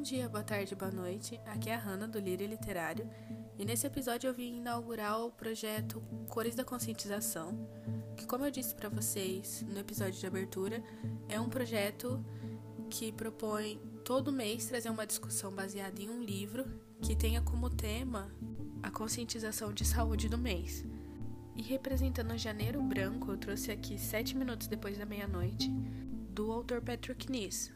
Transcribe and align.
dia, 0.00 0.30
boa 0.30 0.42
tarde, 0.42 0.74
boa 0.74 0.90
noite. 0.90 1.38
Aqui 1.44 1.68
é 1.68 1.74
a 1.74 1.78
Hanna 1.78 2.08
do 2.08 2.18
Lírio 2.18 2.46
Literário 2.46 3.06
e 3.58 3.66
nesse 3.66 3.86
episódio 3.86 4.28
eu 4.28 4.34
vim 4.34 4.56
inaugurar 4.56 5.20
o 5.20 5.30
projeto 5.30 6.02
Cores 6.26 6.54
da 6.54 6.64
Conscientização, 6.64 7.68
que, 8.16 8.24
como 8.24 8.46
eu 8.46 8.50
disse 8.50 8.74
para 8.74 8.88
vocês 8.88 9.62
no 9.68 9.78
episódio 9.78 10.18
de 10.18 10.26
abertura, 10.26 10.82
é 11.28 11.38
um 11.38 11.50
projeto 11.50 12.24
que 12.88 13.12
propõe 13.12 13.78
todo 14.02 14.32
mês 14.32 14.64
trazer 14.64 14.88
uma 14.88 15.06
discussão 15.06 15.52
baseada 15.52 16.00
em 16.00 16.08
um 16.08 16.22
livro 16.22 16.64
que 17.02 17.14
tenha 17.14 17.42
como 17.42 17.68
tema 17.68 18.32
a 18.82 18.90
conscientização 18.90 19.70
de 19.70 19.84
saúde 19.84 20.30
do 20.30 20.38
mês. 20.38 20.82
E 21.54 21.60
representando 21.60 22.38
Janeiro 22.38 22.82
Branco, 22.82 23.32
eu 23.32 23.36
trouxe 23.36 23.70
aqui 23.70 23.98
sete 23.98 24.34
minutos 24.34 24.66
depois 24.66 24.96
da 24.96 25.04
meia-noite 25.04 25.68
do 26.32 26.50
autor 26.50 26.80
Patrick 26.80 27.30
Niss. 27.30 27.70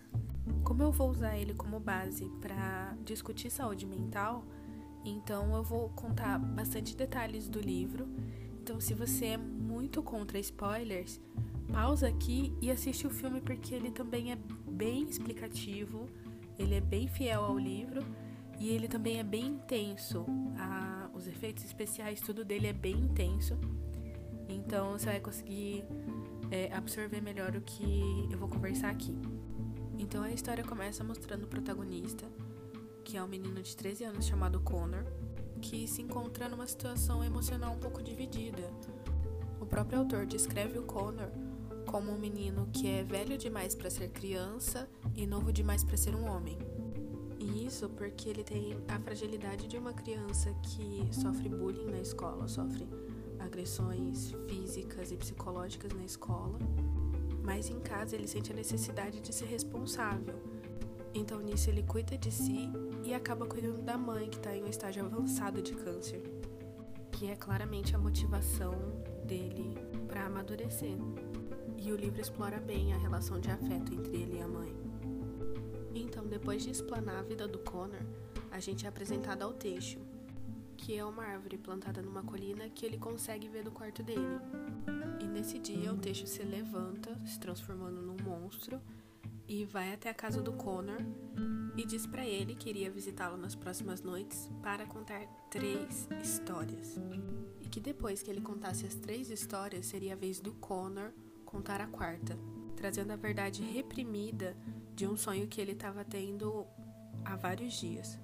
Como 0.64 0.82
eu 0.82 0.91
vou 0.91 1.10
usar 1.10 1.36
ele 1.36 1.52
como 1.52 1.78
base 1.78 2.24
para 2.41 2.96
discutir 3.05 3.50
saúde 3.50 3.86
mental, 3.86 4.45
então 5.05 5.55
eu 5.55 5.62
vou 5.62 5.91
contar 5.91 6.38
bastante 6.38 6.96
detalhes 6.96 7.46
do 7.46 7.60
livro. 7.60 8.09
Então, 8.62 8.80
se 8.80 8.95
você 8.95 9.27
é 9.27 9.36
muito 9.36 10.02
contra 10.02 10.38
spoilers, 10.38 11.20
pausa 11.70 12.08
aqui 12.08 12.56
e 12.62 12.70
assiste 12.70 13.06
o 13.06 13.10
filme 13.10 13.42
porque 13.42 13.74
ele 13.74 13.91
também 13.91 14.32
é 14.32 14.38
bem 14.66 15.02
explicativo, 15.02 16.08
ele 16.58 16.74
é 16.74 16.80
bem 16.80 17.08
fiel 17.08 17.44
ao 17.44 17.58
livro 17.58 18.00
e 18.58 18.70
ele 18.70 18.88
também 18.88 19.19
é 19.19 19.22
bem 19.22 19.46
intenso. 19.48 20.24
Os 21.12 21.28
efeitos 21.28 21.62
especiais, 21.64 22.20
tudo 22.20 22.44
dele 22.44 22.66
é 22.66 22.72
bem 22.72 22.96
intenso. 22.96 23.58
Então 24.48 24.92
você 24.92 25.06
vai 25.06 25.20
conseguir 25.20 25.84
é, 26.50 26.72
absorver 26.72 27.20
melhor 27.20 27.55
o 27.55 27.60
que 27.60 28.28
eu 28.30 28.38
vou 28.38 28.48
conversar 28.48 28.91
aqui. 28.91 29.14
Então 30.04 30.22
a 30.22 30.30
história 30.30 30.62
começa 30.62 31.02
mostrando 31.02 31.44
o 31.44 31.47
protagonista, 31.47 32.27
que 33.02 33.16
é 33.16 33.22
um 33.22 33.27
menino 33.27 33.62
de 33.62 33.74
13 33.74 34.05
anos 34.05 34.27
chamado 34.27 34.61
Connor, 34.61 35.02
que 35.62 35.88
se 35.88 36.02
encontra 36.02 36.46
numa 36.46 36.66
situação 36.66 37.24
emocional 37.24 37.72
um 37.72 37.78
pouco 37.78 38.02
dividida. 38.02 38.70
O 39.58 39.64
próprio 39.64 40.00
autor 40.00 40.27
descreve 40.27 40.78
o 40.78 40.83
Connor 40.83 41.30
como 41.86 42.12
um 42.12 42.19
menino 42.19 42.69
que 42.70 42.86
é 42.86 43.02
velho 43.02 43.38
demais 43.38 43.74
para 43.74 43.88
ser 43.88 44.11
criança 44.11 44.86
e 45.16 45.27
novo 45.27 45.50
demais 45.50 45.83
para 45.83 45.96
ser 45.96 46.14
um 46.14 46.28
homem. 46.28 46.58
E 47.39 47.64
isso 47.64 47.89
porque 47.89 48.28
ele 48.28 48.44
tem 48.44 48.77
a 48.86 49.00
fragilidade 49.00 49.66
de 49.66 49.78
uma 49.78 49.94
criança 49.94 50.55
que 50.62 51.08
sofre 51.12 51.48
bullying 51.48 51.91
na 51.91 52.00
escola, 52.00 52.46
sofre 52.46 52.86
agressões 53.39 54.34
físicas 54.46 55.11
e 55.11 55.16
psicológicas 55.16 55.94
na 55.94 56.05
escola 56.05 56.58
mas 57.45 57.69
em 57.69 57.78
casa 57.78 58.17
ele 58.17 58.27
sente 58.27 58.50
a 58.50 58.55
necessidade 58.56 59.20
de 59.20 59.33
ser 59.33 59.45
responsável. 59.45 60.34
Então 61.14 61.41
nisso 61.41 61.69
ele 61.69 61.83
cuida 61.83 62.17
de 62.17 62.33
si 62.33 62.70
e 63.05 63.12
acaba 63.12 63.47
cuidando 63.47 63.83
da 63.83 63.98
mãe 63.98 64.28
que 64.28 64.39
está 64.39 64.56
em 64.56 64.64
um 64.64 64.69
estágio 64.69 65.05
avançado 65.05 65.61
de 65.61 65.75
câncer, 65.75 66.23
que 67.12 67.27
é 67.27 67.36
claramente 67.36 67.95
a 67.95 67.98
motivação 67.98 68.73
dele 69.25 69.77
para 70.09 70.25
amadurecer. 70.25 70.97
E 71.77 71.92
o 71.92 71.97
livro 71.97 72.20
explora 72.20 72.59
bem 72.59 72.95
a 72.95 72.98
relação 72.98 73.39
de 73.39 73.51
afeto 73.51 73.92
entre 73.92 74.17
ele 74.17 74.39
e 74.39 74.41
a 74.41 74.48
mãe. 74.48 74.75
Então, 75.95 76.27
depois 76.27 76.62
de 76.62 76.70
explanar 76.70 77.19
a 77.19 77.23
vida 77.23 77.47
do 77.47 77.58
Connor, 77.58 78.01
a 78.51 78.58
gente 78.58 78.86
é 78.86 78.89
apresentado 78.89 79.42
ao 79.42 79.53
Teixo, 79.53 79.98
que 80.75 80.97
é 80.97 81.05
uma 81.05 81.25
árvore 81.25 81.56
plantada 81.56 82.03
numa 82.03 82.22
colina 82.22 82.69
que 82.69 82.84
ele 82.84 82.98
consegue 82.98 83.48
ver 83.48 83.64
do 83.64 83.70
quarto 83.70 84.03
dele. 84.03 84.39
E 85.20 85.27
nesse 85.27 85.58
dia 85.58 85.92
o 85.92 85.97
Teixo 85.97 86.27
se 86.27 86.42
levanta, 86.42 87.19
se 87.27 87.39
transformando 87.39 88.03
num 88.03 88.17
monstro, 88.22 88.80
e 89.47 89.64
vai 89.64 89.92
até 89.92 90.11
a 90.11 90.14
casa 90.14 90.41
do 90.41 90.52
Connor 90.52 91.00
e 91.77 91.84
diz 91.84 92.06
para 92.06 92.25
ele 92.25 92.55
que 92.55 92.69
iria 92.69 92.91
visitá-lo 92.91 93.36
nas 93.36 93.55
próximas 93.55 94.00
noites 94.00 94.50
para 94.62 94.86
contar 94.86 95.27
três 95.51 96.08
histórias. 96.23 96.98
E 97.61 97.68
que 97.68 97.80
depois 97.80 98.23
que 98.23 98.30
ele 98.30 98.41
contasse 98.41 98.86
as 98.86 98.95
três 98.95 99.30
histórias, 99.30 99.86
seria 99.86 100.14
a 100.14 100.17
vez 100.17 100.41
do 100.41 100.52
Connor 100.55 101.12
contar 101.45 101.80
a 101.80 101.86
quarta, 101.86 102.39
trazendo 102.77 103.12
a 103.12 103.17
verdade 103.17 103.62
reprimida 103.62 104.56
de 104.95 105.06
um 105.06 105.17
sonho 105.17 105.48
que 105.48 105.61
ele 105.61 105.73
estava 105.73 106.05
tendo 106.05 106.67
há 107.24 107.36
vários 107.36 107.74
dias. 107.74 108.18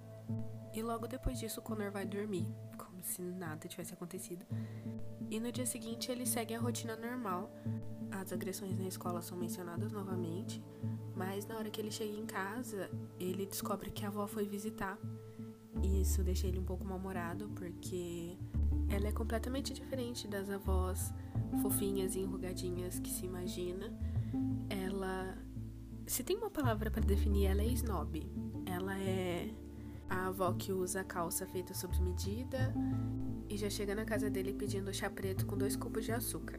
E 0.73 0.83
logo 0.83 1.07
depois 1.07 1.39
disso, 1.39 1.61
Connor 1.61 1.91
vai 1.91 2.07
dormir, 2.07 2.47
como 2.79 3.03
se 3.03 3.21
nada 3.21 3.67
tivesse 3.67 3.93
acontecido. 3.93 4.47
E 5.31 5.41
no 5.41 5.51
dia 5.51 5.67
seguinte, 5.67 6.11
ele 6.11 6.27
segue 6.27 6.55
a 6.55 6.61
rotina 6.61 6.97
normal. 6.97 7.51
As 8.11 8.33
agressões 8.33 8.77
na 8.79 8.87
escola 8.87 9.23
são 9.23 9.37
mencionadas 9.39 9.93
novamente, 9.93 10.63
mas 11.15 11.47
na 11.47 11.57
hora 11.57 11.71
que 11.71 11.81
ele 11.81 11.91
chega 11.91 12.13
em 12.13 12.27
casa, 12.27 12.91
ele 13.19 13.47
descobre 13.47 13.91
que 13.91 14.05
a 14.05 14.09
avó 14.09 14.27
foi 14.27 14.47
visitar. 14.47 14.99
E 15.83 16.03
isso 16.03 16.23
deixa 16.23 16.47
ele 16.47 16.59
um 16.59 16.65
pouco 16.65 16.85
mal-humorado, 16.85 17.49
porque 17.51 18.37
ela 18.89 19.09
é 19.09 19.13
completamente 19.13 19.73
diferente 19.73 20.27
das 20.27 20.51
avós 20.51 21.13
fofinhas 21.63 22.15
e 22.15 22.21
enrugadinhas 22.21 22.99
que 22.99 23.11
se 23.11 23.27
imagina. 23.27 23.93
Ela. 24.69 25.37
Se 26.07 26.25
tem 26.25 26.37
uma 26.37 26.51
palavra 26.51 26.91
para 26.91 27.03
definir, 27.05 27.47
ela 27.47 27.63
é 27.63 27.67
snob. 27.69 28.27
Ela 28.67 28.99
é 28.99 29.55
a 30.11 30.27
avó 30.27 30.53
que 30.53 30.73
usa 30.73 31.05
calça 31.05 31.47
feita 31.47 31.73
sob 31.73 31.97
medida 32.03 32.75
e 33.49 33.57
já 33.57 33.71
chega 33.71 33.95
na 33.95 34.05
casa 34.05 34.29
dele 34.29 34.53
pedindo 34.53 34.93
chá 34.93 35.09
preto 35.09 35.47
com 35.47 35.57
dois 35.57 35.77
cubos 35.77 36.05
de 36.05 36.13
açúcar. 36.13 36.59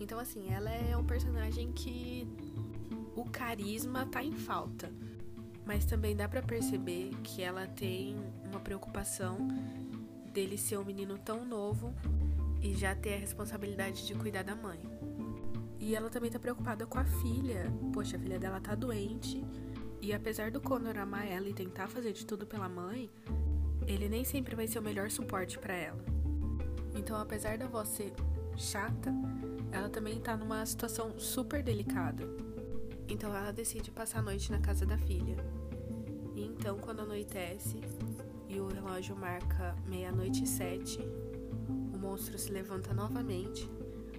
Então, 0.00 0.18
assim, 0.18 0.50
ela 0.50 0.70
é 0.70 0.96
um 0.96 1.04
personagem 1.04 1.70
que 1.70 2.26
o 3.14 3.24
carisma 3.26 4.06
tá 4.06 4.24
em 4.24 4.32
falta, 4.32 4.90
mas 5.66 5.84
também 5.84 6.16
dá 6.16 6.26
para 6.26 6.42
perceber 6.42 7.10
que 7.22 7.42
ela 7.42 7.66
tem 7.66 8.16
uma 8.50 8.58
preocupação 8.58 9.36
dele 10.32 10.56
ser 10.56 10.78
um 10.78 10.84
menino 10.84 11.18
tão 11.18 11.44
novo 11.44 11.94
e 12.62 12.74
já 12.74 12.94
ter 12.94 13.14
a 13.14 13.18
responsabilidade 13.18 14.06
de 14.06 14.14
cuidar 14.14 14.42
da 14.42 14.56
mãe. 14.56 14.80
E 15.78 15.94
ela 15.94 16.08
também 16.08 16.30
tá 16.30 16.38
preocupada 16.38 16.86
com 16.86 16.98
a 16.98 17.04
filha. 17.04 17.70
Poxa, 17.92 18.16
a 18.16 18.20
filha 18.20 18.38
dela 18.38 18.60
tá 18.60 18.74
doente 18.74 19.44
e 20.02 20.12
apesar 20.12 20.50
do 20.50 20.60
Connor 20.60 20.98
amar 20.98 21.28
ela 21.28 21.48
e 21.48 21.54
tentar 21.54 21.86
fazer 21.86 22.12
de 22.12 22.26
tudo 22.26 22.44
pela 22.44 22.68
mãe, 22.68 23.08
ele 23.86 24.08
nem 24.08 24.24
sempre 24.24 24.56
vai 24.56 24.66
ser 24.66 24.80
o 24.80 24.82
melhor 24.82 25.08
suporte 25.08 25.56
para 25.60 25.74
ela. 25.74 26.04
Então, 26.92 27.16
apesar 27.16 27.56
da 27.56 27.68
voz 27.68 27.88
ser 27.88 28.12
chata, 28.56 29.14
ela 29.70 29.88
também 29.88 30.18
tá 30.18 30.36
numa 30.36 30.66
situação 30.66 31.16
super 31.20 31.62
delicada. 31.62 32.24
Então, 33.08 33.32
ela 33.32 33.52
decide 33.52 33.92
passar 33.92 34.18
a 34.18 34.22
noite 34.22 34.50
na 34.50 34.58
casa 34.58 34.84
da 34.84 34.98
filha. 34.98 35.36
E 36.34 36.44
então, 36.46 36.78
quando 36.78 37.02
anoitece 37.02 37.80
e 38.48 38.58
o 38.58 38.66
relógio 38.66 39.14
marca 39.14 39.76
meia-noite 39.86 40.42
e 40.42 40.48
sete, 40.48 40.98
o 41.94 41.96
monstro 41.96 42.36
se 42.36 42.50
levanta 42.50 42.92
novamente, 42.92 43.70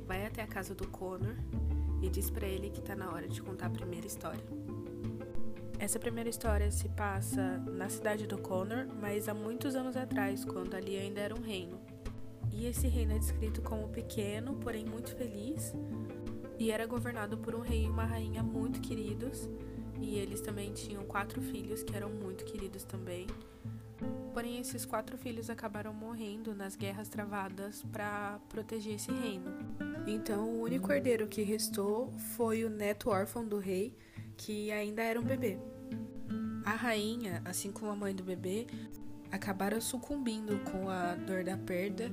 vai 0.08 0.26
até 0.26 0.42
a 0.42 0.48
casa 0.48 0.74
do 0.74 0.88
Connor 0.88 1.36
e 2.02 2.10
diz 2.10 2.30
para 2.30 2.48
ele 2.48 2.70
que 2.70 2.82
tá 2.82 2.96
na 2.96 3.12
hora 3.12 3.28
de 3.28 3.42
contar 3.42 3.68
a 3.68 3.70
primeira 3.70 4.08
história. 4.08 4.62
Essa 5.84 6.00
primeira 6.00 6.30
história 6.30 6.72
se 6.72 6.88
passa 6.88 7.58
na 7.58 7.90
cidade 7.90 8.26
do 8.26 8.38
Connor, 8.38 8.88
mas 9.02 9.28
há 9.28 9.34
muitos 9.34 9.76
anos 9.76 9.98
atrás, 9.98 10.46
quando 10.46 10.76
ali 10.76 10.96
ainda 10.96 11.20
era 11.20 11.36
um 11.36 11.42
reino. 11.42 11.78
E 12.54 12.66
esse 12.68 12.88
reino 12.88 13.12
é 13.12 13.20
descrito 13.20 13.62
como 13.62 13.90
pequeno, 13.90 14.56
porém 14.56 14.86
muito 14.86 15.14
feliz, 15.14 15.74
e 16.58 16.72
era 16.72 16.86
governado 16.86 17.38
por 17.38 17.54
um 17.54 17.60
rei 17.60 17.84
e 17.84 17.90
uma 17.90 18.06
rainha 18.06 18.42
muito 18.42 18.80
queridos, 18.80 19.50
e 20.00 20.16
eles 20.18 20.40
também 20.40 20.72
tinham 20.72 21.04
quatro 21.04 21.42
filhos 21.42 21.84
que 21.84 21.94
eram 21.94 22.10
muito 22.10 22.46
queridos 22.46 22.86
também. 22.86 23.28
Porém, 24.34 24.62
esses 24.62 24.86
quatro 24.86 25.18
filhos 25.18 25.50
acabaram 25.50 25.94
morrendo 25.94 26.56
nas 26.56 26.78
guerras 26.78 27.10
travadas 27.10 27.84
para 27.92 28.40
proteger 28.48 28.96
esse 28.96 29.12
reino. 29.12 29.52
Então, 30.08 30.48
o 30.48 30.62
único 30.62 30.90
herdeiro 30.94 31.28
que 31.28 31.44
restou 31.44 32.10
foi 32.38 32.64
o 32.64 32.70
neto 32.70 33.10
órfão 33.10 33.46
do 33.46 33.60
rei, 33.60 33.94
que 34.38 34.72
ainda 34.72 35.04
era 35.04 35.19
um 35.19 35.24
bebê. 35.24 35.60
A 36.65 36.71
rainha, 36.71 37.42
assim 37.44 37.71
como 37.71 37.92
a 37.92 37.95
mãe 37.95 38.15
do 38.15 38.24
bebê, 38.24 38.68
acabaram 39.31 39.81
sucumbindo 39.81 40.60
com 40.71 40.89
a 40.89 41.15
dor 41.15 41.44
da 41.44 41.57
perda 41.57 42.12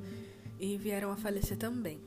e 0.58 0.76
vieram 0.76 1.10
a 1.12 1.16
falecer 1.16 1.56
também. 1.56 2.00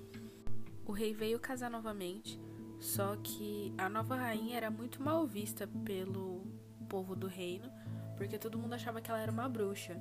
O 0.86 0.92
rei 0.92 1.13
veio 1.13 1.40
casar 1.40 1.69
novamente, 1.69 2.40
só 2.80 3.16
que 3.16 3.74
a 3.78 3.88
nova 3.88 4.16
rainha 4.16 4.57
era 4.57 4.69
muito 4.69 5.01
mal 5.01 5.25
vista 5.25 5.68
pelo 5.86 6.45
povo 6.90 7.16
do 7.16 7.28
reino, 7.28 7.72
porque 8.18 8.38
todo 8.38 8.57
mundo 8.57 8.74
achava 8.74 9.01
que 9.01 9.10
ela 9.10 9.22
era 9.22 9.31
uma 9.31 9.48
bruxa. 9.48 9.98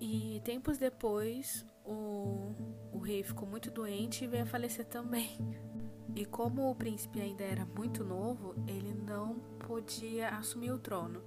E 0.00 0.40
tempos 0.42 0.78
depois, 0.78 1.66
o, 1.84 2.54
o 2.92 2.98
rei 2.98 3.22
ficou 3.22 3.46
muito 3.46 3.70
doente 3.70 4.24
e 4.24 4.26
veio 4.26 4.44
a 4.44 4.46
falecer 4.46 4.86
também. 4.86 5.36
E 6.16 6.24
como 6.24 6.70
o 6.70 6.74
príncipe 6.74 7.20
ainda 7.20 7.44
era 7.44 7.64
muito 7.64 8.02
novo, 8.02 8.54
ele 8.66 8.94
não 8.94 9.40
podia 9.70 10.30
assumir 10.30 10.72
o 10.72 10.78
trono. 10.80 11.22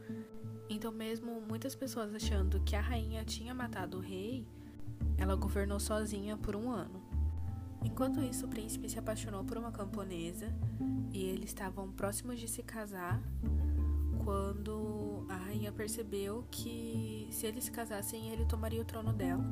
Então, 0.70 0.92
mesmo 0.92 1.40
muitas 1.48 1.76
pessoas 1.76 2.14
achando 2.14 2.60
que 2.60 2.76
a 2.76 2.82
rainha 2.82 3.24
tinha 3.24 3.56
matado 3.56 4.00
o 4.00 4.02
rei, 4.02 4.46
ela 5.18 5.34
governou 5.34 5.80
sozinha 5.80 6.36
por 6.36 6.54
um 6.54 6.70
ano. 6.70 7.02
Enquanto 7.86 8.22
isso, 8.22 8.46
o 8.46 8.50
príncipe 8.50 8.90
se 8.90 9.00
apaixonou 9.00 9.46
por 9.46 9.58
uma 9.58 9.72
camponesa 9.72 10.54
e 11.14 11.24
eles 11.24 11.52
estavam 11.52 11.90
próximos 11.94 12.38
de 12.38 12.50
se 12.50 12.62
casar 12.62 13.24
quando 14.26 15.26
a 15.30 15.38
rainha 15.38 15.72
percebeu 15.72 16.46
que 16.52 17.30
se 17.32 17.48
eles 17.48 17.64
se 17.64 17.72
casassem, 17.72 18.30
ele 18.30 18.46
tomaria 18.46 18.82
o 18.82 18.86
trono 18.86 19.14
dela. 19.14 19.46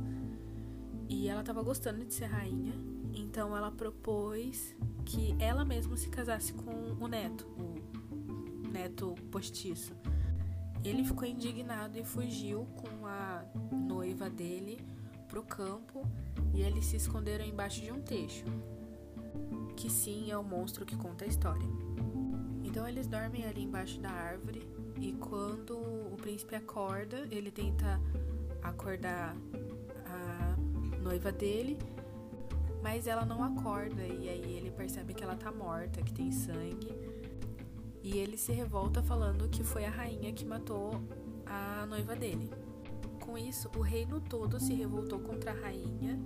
E 1.08 1.30
ela 1.30 1.40
estava 1.40 1.64
gostando 1.64 2.04
de 2.04 2.14
ser 2.14 2.26
rainha, 2.26 2.74
então 3.14 3.56
ela 3.56 3.72
propôs 3.72 4.76
que 5.06 5.34
ela 5.40 5.64
mesma 5.64 5.96
se 5.96 6.10
casasse 6.10 6.52
com 6.52 6.98
o 7.00 7.08
neto, 7.08 7.48
neto 8.82 9.14
postiço. 9.32 9.94
Ele 10.84 11.04
ficou 11.04 11.28
indignado 11.28 12.00
e 12.00 12.04
fugiu 12.04 12.66
com 12.76 13.06
a 13.06 13.44
noiva 13.72 14.30
dele 14.30 14.84
pro 15.28 15.44
campo 15.44 16.04
e 16.54 16.62
eles 16.62 16.86
se 16.86 16.96
esconderam 16.96 17.46
embaixo 17.46 17.82
de 17.82 17.92
um 17.92 18.02
techo. 18.02 18.46
Que 19.76 19.90
sim 19.90 20.32
é 20.32 20.38
o 20.38 20.44
monstro 20.44 20.86
que 20.86 20.96
conta 20.96 21.26
a 21.26 21.28
história. 21.28 21.68
Então 22.64 22.88
eles 22.88 23.06
dormem 23.06 23.46
ali 23.46 23.64
embaixo 23.64 24.00
da 24.00 24.10
árvore 24.10 24.68
e 25.00 25.14
quando 25.14 25.78
o 25.78 26.18
príncipe 26.20 26.56
acorda, 26.56 27.28
ele 27.30 27.52
tenta 27.52 28.02
acordar 28.64 29.36
a 30.08 30.56
noiva 31.02 31.32
dele, 31.32 31.78
mas 32.82 33.06
ela 33.06 33.26
não 33.26 33.44
acorda 33.44 34.02
e 34.02 34.28
aí 34.28 34.56
ele 34.58 34.72
percebe 34.72 35.14
que 35.14 35.24
ela 35.24 35.36
tá 35.36 35.52
morta, 35.52 36.02
que 36.02 36.14
tem 36.14 36.32
sangue. 36.32 37.11
E 38.04 38.18
ele 38.18 38.38
se 38.38 38.52
revolta 38.52 39.02
falando 39.04 39.48
que 39.50 39.64
foi 39.64 39.86
a 39.86 39.90
rainha 39.90 40.34
que 40.34 40.46
matou 40.46 41.02
a 41.46 41.86
noiva 41.86 42.16
dele. 42.16 42.50
Com 43.20 43.38
isso, 43.38 43.70
o 43.78 43.82
reino 43.82 44.20
todo 44.20 44.60
se 44.60 44.74
revoltou 44.74 45.20
contra 45.20 45.52
a 45.52 45.54
rainha 45.54 46.20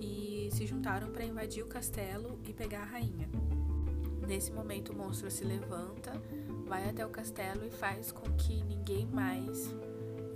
e 0.00 0.48
se 0.52 0.66
juntaram 0.66 1.10
para 1.10 1.24
invadir 1.24 1.62
o 1.62 1.66
castelo 1.66 2.38
e 2.46 2.52
pegar 2.52 2.82
a 2.82 2.86
rainha. 2.86 3.28
Nesse 4.26 4.52
momento, 4.52 4.92
o 4.92 4.96
monstro 4.96 5.30
se 5.30 5.44
levanta, 5.44 6.12
vai 6.66 6.88
até 6.88 7.04
o 7.04 7.10
castelo 7.10 7.64
e 7.64 7.70
faz 7.70 8.12
com 8.12 8.30
que 8.32 8.62
ninguém 8.64 9.06
mais 9.06 9.74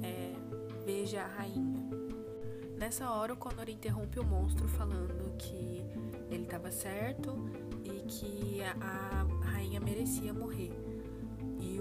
é, 0.02 0.32
veja 0.85 1.23
a 1.23 1.26
rainha. 1.26 1.85
Nessa 2.76 3.11
hora, 3.11 3.32
o 3.32 3.37
Connor 3.37 3.69
interrompe 3.69 4.19
o 4.19 4.25
monstro 4.25 4.69
falando 4.69 5.37
que 5.38 5.82
ele 6.31 6.43
estava 6.43 6.70
certo 6.70 7.37
e 7.85 8.02
que 8.02 8.61
a, 8.81 9.26
rainha 9.50 9.81
merecia 9.81 10.32
morrer. 10.32 10.73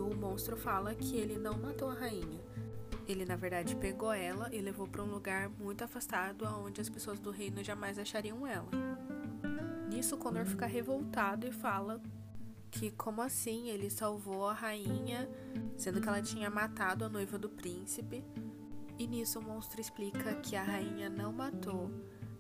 O 0.04 0.16
monstro 0.16 0.58
fala 0.58 0.94
que 0.94 1.16
ele 1.16 1.38
não 1.38 1.58
matou 1.58 1.90
a 1.90 1.94
rainha. 1.94 2.42
Ele, 3.08 3.26
na 3.26 3.36
verdade, 3.36 3.76
pegou 3.76 4.14
ela 4.14 4.54
e 4.54 4.62
levou 4.62 4.88
para 4.88 5.04
um 5.04 5.12
lugar 5.12 5.50
muito 5.50 5.84
afastado, 5.84 6.46
onde 6.64 6.80
as 6.80 6.90
pessoas 6.90 7.20
do 7.20 7.32
reino 7.32 7.64
jamais 7.64 8.00
achariam 8.00 8.46
ela. 8.48 8.70
Nisso, 9.90 10.18
Connor 10.18 10.46
fica 10.46 10.66
revoltado 10.66 11.46
e 11.46 11.52
fala 11.52 12.02
que, 12.72 12.92
como 12.92 13.22
assim, 13.22 13.70
ele 13.70 13.90
salvou 13.90 14.48
a 14.48 14.54
rainha, 14.54 15.30
sendo 15.78 16.02
que 16.02 16.08
ela 16.08 16.22
tinha 16.22 16.50
matado 16.50 17.06
a 17.06 17.10
noiva 17.10 17.38
do 17.38 17.50
príncipe. 17.50 18.24
E 18.98 19.06
nisso, 19.06 19.40
o 19.40 19.44
monstro 19.44 19.82
explica 19.82 20.36
que 20.36 20.56
a 20.56 20.64
rainha 20.64 21.10
não 21.10 21.32
matou 21.34 21.92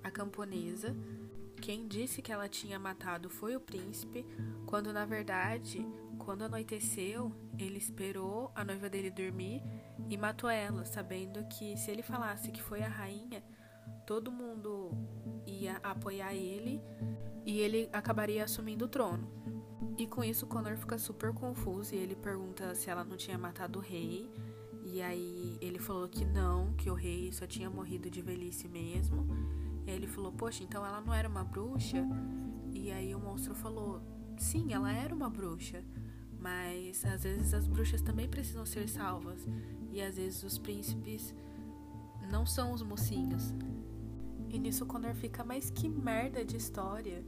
a 0.03 0.09
camponesa. 0.09 0.95
Quem 1.61 1.87
disse 1.87 2.21
que 2.21 2.31
ela 2.31 2.49
tinha 2.49 2.79
matado 2.79 3.29
foi 3.29 3.55
o 3.55 3.59
príncipe, 3.59 4.25
quando 4.65 4.91
na 4.91 5.05
verdade, 5.05 5.85
quando 6.23 6.43
anoiteceu, 6.43 7.31
ele 7.59 7.77
esperou 7.77 8.51
a 8.55 8.63
noiva 8.63 8.89
dele 8.89 9.11
dormir 9.11 9.61
e 10.09 10.17
matou 10.17 10.49
ela, 10.49 10.85
sabendo 10.85 11.43
que 11.45 11.77
se 11.77 11.91
ele 11.91 12.01
falasse 12.01 12.51
que 12.51 12.61
foi 12.61 12.81
a 12.81 12.87
rainha, 12.87 13.43
todo 14.05 14.31
mundo 14.31 14.91
ia 15.45 15.77
apoiar 15.83 16.33
ele 16.33 16.81
e 17.45 17.59
ele 17.59 17.89
acabaria 17.91 18.43
assumindo 18.43 18.85
o 18.85 18.87
trono. 18.87 19.27
E 19.97 20.07
com 20.07 20.23
isso, 20.23 20.47
Connor 20.47 20.77
fica 20.77 20.97
super 20.97 21.33
confuso 21.33 21.93
e 21.93 21.97
ele 21.97 22.15
pergunta 22.15 22.73
se 22.73 22.89
ela 22.89 23.03
não 23.03 23.15
tinha 23.15 23.37
matado 23.37 23.79
o 23.79 23.81
rei. 23.81 24.31
E 24.83 25.01
aí 25.01 25.57
ele 25.61 25.77
falou 25.77 26.07
que 26.07 26.25
não, 26.25 26.73
que 26.73 26.89
o 26.89 26.93
rei 26.93 27.31
só 27.31 27.45
tinha 27.45 27.69
morrido 27.69 28.09
de 28.09 28.21
velhice 28.21 28.67
mesmo. 28.67 29.27
E 29.85 29.91
aí 29.91 29.95
ele 29.95 30.07
falou: 30.07 30.31
Poxa, 30.31 30.63
então 30.63 30.85
ela 30.85 30.99
não 31.01 31.13
era 31.13 31.27
uma 31.27 31.43
bruxa? 31.43 32.05
E 32.73 32.91
aí 32.91 33.13
o 33.13 33.19
monstro 33.19 33.53
falou: 33.53 34.01
Sim, 34.37 34.73
ela 34.73 34.91
era 34.91 35.13
uma 35.13 35.29
bruxa. 35.29 35.83
Mas 36.43 37.05
às 37.05 37.23
vezes 37.23 37.53
as 37.53 37.65
bruxas 37.65 38.01
também 38.01 38.27
precisam 38.27 38.65
ser 38.65 38.89
salvas. 38.89 39.47
E 39.93 40.01
às 40.01 40.17
vezes 40.17 40.43
os 40.43 40.57
príncipes 40.57 41.33
não 42.29 42.45
são 42.45 42.73
os 42.73 42.81
mocinhos. 42.81 43.53
E 44.49 44.59
nisso 44.59 44.83
o 44.83 44.87
Connor 44.87 45.15
fica, 45.15 45.41
mas 45.41 45.69
que 45.69 45.87
merda 45.87 46.43
de 46.43 46.57
história. 46.57 47.23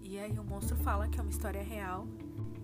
E 0.00 0.16
aí 0.16 0.38
o 0.38 0.44
monstro 0.44 0.76
fala 0.76 1.08
que 1.08 1.18
é 1.18 1.22
uma 1.22 1.30
história 1.30 1.60
real 1.60 2.06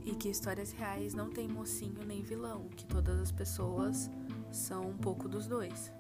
e 0.05 0.14
que 0.14 0.29
histórias 0.29 0.70
reais 0.70 1.14
não 1.14 1.29
tem 1.31 1.49
mocinho 1.49 2.05
nem 2.06 2.23
vilão, 2.23 2.69
que 2.76 2.87
todas 2.87 3.19
as 3.19 3.32
pessoas 3.32 4.08
são 4.52 4.88
um 4.88 4.96
pouco 4.96 5.29
dos 5.29 5.49
dois. 5.49 5.90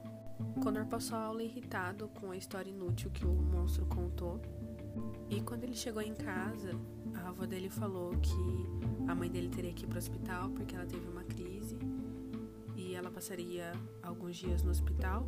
Connor 0.62 0.86
passou 0.86 1.18
a 1.18 1.24
aula 1.24 1.42
irritado 1.42 2.08
com 2.20 2.30
a 2.30 2.36
história 2.36 2.70
inútil 2.70 3.10
que 3.10 3.26
o 3.26 3.32
monstro 3.32 3.84
contou. 3.86 4.40
E 5.28 5.40
quando 5.40 5.64
ele 5.64 5.74
chegou 5.74 6.02
em 6.02 6.14
casa, 6.14 6.78
a 7.24 7.28
avó 7.28 7.46
dele 7.46 7.68
falou 7.68 8.12
que 8.20 8.66
a 9.08 9.14
mãe 9.14 9.30
dele 9.30 9.48
teria 9.48 9.72
que 9.72 9.84
ir 9.84 9.88
para 9.88 9.96
o 9.96 9.98
hospital 9.98 10.50
porque 10.50 10.74
ela 10.74 10.86
teve 10.86 11.08
uma 11.08 11.24
crise 11.24 11.76
e 12.76 12.94
ela 12.94 13.10
passaria 13.10 13.72
alguns 14.02 14.36
dias 14.36 14.62
no 14.62 14.70
hospital 14.70 15.26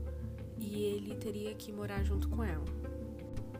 e 0.59 0.83
ele 0.83 1.15
teria 1.17 1.55
que 1.55 1.73
morar 1.73 2.03
junto 2.03 2.29
com 2.29 2.43
ela. 2.43 2.65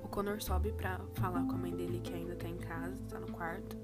O 0.03 0.09
Connor 0.09 0.43
sobe 0.43 0.73
para 0.73 1.01
falar 1.15 1.45
com 1.45 1.53
a 1.53 1.59
mãe 1.59 1.75
dele 1.75 2.01
que 2.03 2.13
ainda 2.13 2.37
tá 2.37 2.49
em 2.49 2.59
casa, 2.59 3.03
tá 3.09 3.19
no 3.19 3.33
quarto. 3.33 3.77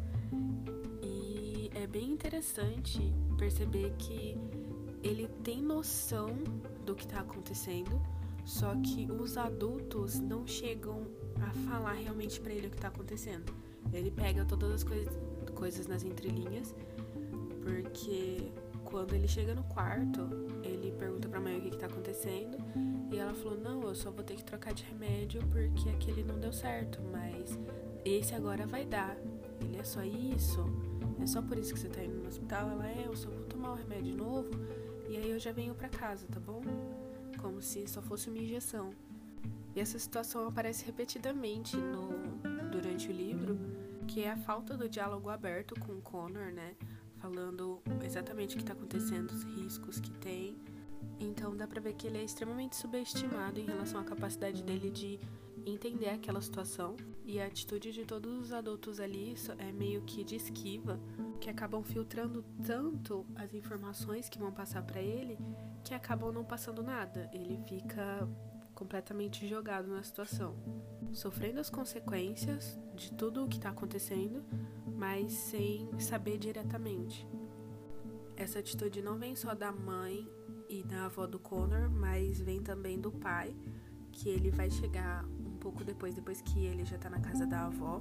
E 1.02 1.70
é 1.74 1.86
bem 1.86 2.10
interessante 2.10 3.12
perceber 3.38 3.92
que 3.98 4.36
ele 5.02 5.28
tem 5.42 5.62
noção 5.62 6.28
do 6.84 6.94
que 6.94 7.06
tá 7.06 7.20
acontecendo, 7.20 8.00
só 8.44 8.74
que 8.76 9.10
os 9.10 9.36
adultos 9.36 10.20
não 10.20 10.46
chegam 10.46 11.06
a 11.40 11.50
falar 11.70 11.92
realmente 11.92 12.40
para 12.40 12.52
ele 12.52 12.66
o 12.66 12.70
que 12.70 12.76
tá 12.76 12.88
acontecendo. 12.88 13.52
Ele 13.92 14.10
pega 14.10 14.44
todas 14.44 14.70
as 14.70 14.84
coisas, 14.84 15.12
coisas 15.54 15.86
nas 15.86 16.02
entrelinhas, 16.02 16.74
porque 17.62 18.52
quando 18.84 19.14
ele 19.14 19.28
chega 19.28 19.54
no 19.54 19.62
quarto, 19.64 20.28
ele 20.62 20.92
pergunta 20.92 21.28
pra 21.28 21.40
mãe 21.40 21.58
o 21.58 21.62
que, 21.62 21.70
que 21.70 21.78
tá 21.78 21.86
acontecendo. 21.86 22.58
E 23.12 23.18
ela 23.18 23.34
falou: 23.34 23.58
Não, 23.58 23.82
eu 23.82 23.94
só 23.94 24.10
vou 24.10 24.24
ter 24.24 24.36
que 24.36 24.44
trocar 24.44 24.74
de 24.74 24.84
remédio 24.84 25.42
porque 25.48 25.88
aquele 25.88 26.22
não 26.22 26.38
deu 26.38 26.52
certo, 26.52 27.00
mas 27.12 27.58
esse 28.04 28.34
agora 28.34 28.66
vai 28.66 28.84
dar. 28.84 29.16
Ele 29.60 29.78
é 29.78 29.84
só 29.84 30.02
isso? 30.02 30.64
É 31.20 31.26
só 31.26 31.42
por 31.42 31.58
isso 31.58 31.74
que 31.74 31.80
você 31.80 31.88
tá 31.88 32.02
indo 32.02 32.16
no 32.16 32.28
hospital? 32.28 32.70
Ela 32.70 32.88
é, 32.88 33.04
eu 33.06 33.14
só 33.14 33.28
vou 33.28 33.44
tomar 33.44 33.72
o 33.72 33.74
remédio 33.74 34.16
novo 34.16 34.50
e 35.08 35.16
aí 35.16 35.30
eu 35.30 35.38
já 35.38 35.52
venho 35.52 35.74
pra 35.74 35.88
casa, 35.88 36.26
tá 36.28 36.40
bom? 36.40 36.62
Como 37.40 37.60
se 37.60 37.86
só 37.86 38.00
fosse 38.00 38.30
uma 38.30 38.38
injeção. 38.38 38.90
E 39.74 39.80
essa 39.80 39.98
situação 39.98 40.48
aparece 40.48 40.84
repetidamente 40.84 41.76
no, 41.76 42.10
durante 42.80 43.08
o 43.08 43.12
livro, 43.12 43.58
que 44.08 44.22
é 44.22 44.30
a 44.30 44.36
falta 44.36 44.76
do 44.76 44.88
diálogo 44.88 45.28
aberto 45.28 45.78
com 45.80 45.92
o 45.92 46.02
Connor, 46.02 46.52
né? 46.52 46.74
falando 47.20 47.82
exatamente 48.02 48.54
o 48.54 48.56
que 48.56 48.62
está 48.62 48.72
acontecendo, 48.72 49.30
os 49.30 49.42
riscos 49.42 50.00
que 50.00 50.10
tem. 50.12 50.56
Então 51.18 51.54
dá 51.54 51.66
pra 51.66 51.80
ver 51.80 51.92
que 51.92 52.06
ele 52.06 52.18
é 52.18 52.24
extremamente 52.24 52.74
subestimado 52.76 53.60
em 53.60 53.66
relação 53.66 54.00
à 54.00 54.04
capacidade 54.04 54.62
dele 54.62 54.90
de 54.90 55.20
entender 55.66 56.08
aquela 56.08 56.40
situação. 56.40 56.96
E 57.24 57.38
a 57.40 57.46
atitude 57.46 57.92
de 57.92 58.04
todos 58.04 58.40
os 58.40 58.52
adultos 58.52 58.98
ali 58.98 59.34
é 59.58 59.70
meio 59.70 60.02
que 60.02 60.24
de 60.24 60.36
esquiva, 60.36 60.98
que 61.38 61.50
acabam 61.50 61.82
filtrando 61.82 62.42
tanto 62.66 63.26
as 63.36 63.52
informações 63.52 64.28
que 64.28 64.38
vão 64.38 64.50
passar 64.50 64.82
para 64.82 65.00
ele 65.00 65.38
que 65.84 65.94
acabam 65.94 66.32
não 66.32 66.44
passando 66.44 66.82
nada. 66.82 67.30
Ele 67.32 67.58
fica 67.68 68.26
completamente 68.74 69.46
jogado 69.46 69.88
na 69.88 70.02
situação, 70.02 70.56
sofrendo 71.12 71.60
as 71.60 71.70
consequências 71.70 72.78
de 72.94 73.12
tudo 73.12 73.44
o 73.44 73.48
que 73.48 73.56
está 73.56 73.70
acontecendo, 73.70 74.44
mas 74.96 75.32
sem 75.32 75.88
saber 75.98 76.38
diretamente. 76.38 77.26
Essa 78.36 78.58
atitude 78.58 79.02
não 79.02 79.18
vem 79.18 79.36
só 79.36 79.54
da 79.54 79.70
mãe 79.70 80.26
e 80.68 80.82
da 80.82 81.06
avó 81.06 81.26
do 81.26 81.38
Connor, 81.38 81.90
mas 81.90 82.40
vem 82.40 82.62
também 82.62 83.00
do 83.00 83.10
pai, 83.10 83.54
que 84.12 84.28
ele 84.28 84.50
vai 84.50 84.70
chegar 84.70 85.24
um 85.24 85.58
pouco 85.58 85.84
depois, 85.84 86.14
depois 86.14 86.40
que 86.40 86.64
ele 86.64 86.84
já 86.84 86.96
tá 86.96 87.10
na 87.10 87.20
casa 87.20 87.46
da 87.46 87.66
avó. 87.66 88.00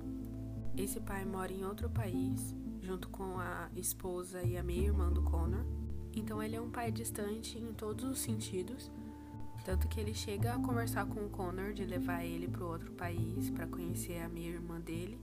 Esse 0.77 0.99
pai 0.99 1.25
mora 1.25 1.51
em 1.51 1.65
outro 1.65 1.89
país, 1.89 2.55
junto 2.81 3.09
com 3.09 3.37
a 3.39 3.69
esposa 3.75 4.41
e 4.43 4.57
a 4.57 4.63
meia-irmã 4.63 5.11
do 5.11 5.21
Connor. 5.23 5.65
Então 6.15 6.41
ele 6.41 6.55
é 6.55 6.61
um 6.61 6.71
pai 6.71 6.91
distante 6.91 7.57
em 7.57 7.73
todos 7.73 8.05
os 8.05 8.19
sentidos, 8.19 8.91
tanto 9.65 9.87
que 9.87 9.99
ele 9.99 10.13
chega 10.13 10.53
a 10.53 10.59
conversar 10.59 11.05
com 11.05 11.25
o 11.25 11.29
Connor 11.29 11.73
de 11.73 11.85
levar 11.85 12.23
ele 12.23 12.47
para 12.47 12.65
outro 12.65 12.91
país 12.93 13.49
para 13.49 13.67
conhecer 13.67 14.21
a 14.21 14.29
meia-irmã 14.29 14.79
dele 14.79 15.19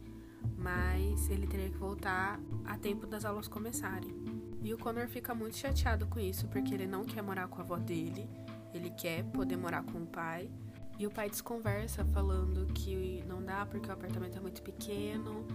mas 0.57 1.29
ele 1.29 1.47
teria 1.47 1.69
que 1.69 1.77
voltar 1.77 2.41
a 2.65 2.79
tempo 2.79 3.07
das 3.07 3.25
aulas 3.25 3.49
começarem. 3.49 4.15
E 4.63 4.73
o 4.73 4.79
Connor 4.79 5.09
fica 5.09 5.35
muito 5.35 5.57
chateado 5.57 6.07
com 6.07 6.19
isso, 6.19 6.47
porque 6.49 6.75
ele 6.75 6.87
não 6.87 7.05
quer 7.05 7.23
morar 7.23 7.49
com 7.49 7.61
a 7.61 7.65
avó 7.65 7.77
dele, 7.77 8.29
ele 8.73 8.91
quer 8.91 9.25
poder 9.25 9.57
morar 9.57 9.83
com 9.85 9.99
o 10.03 10.07
pai. 10.07 10.51
E 10.99 11.07
o 11.07 11.11
pai 11.11 11.29
desconversa 11.29 12.05
falando 12.07 12.67
que 12.73 13.23
não 13.29 13.45
dá 13.45 13.67
porque 13.67 13.89
o 13.89 13.93
apartamento 13.93 14.39
é 14.39 14.41
muito 14.41 14.63
pequeno 14.63 15.47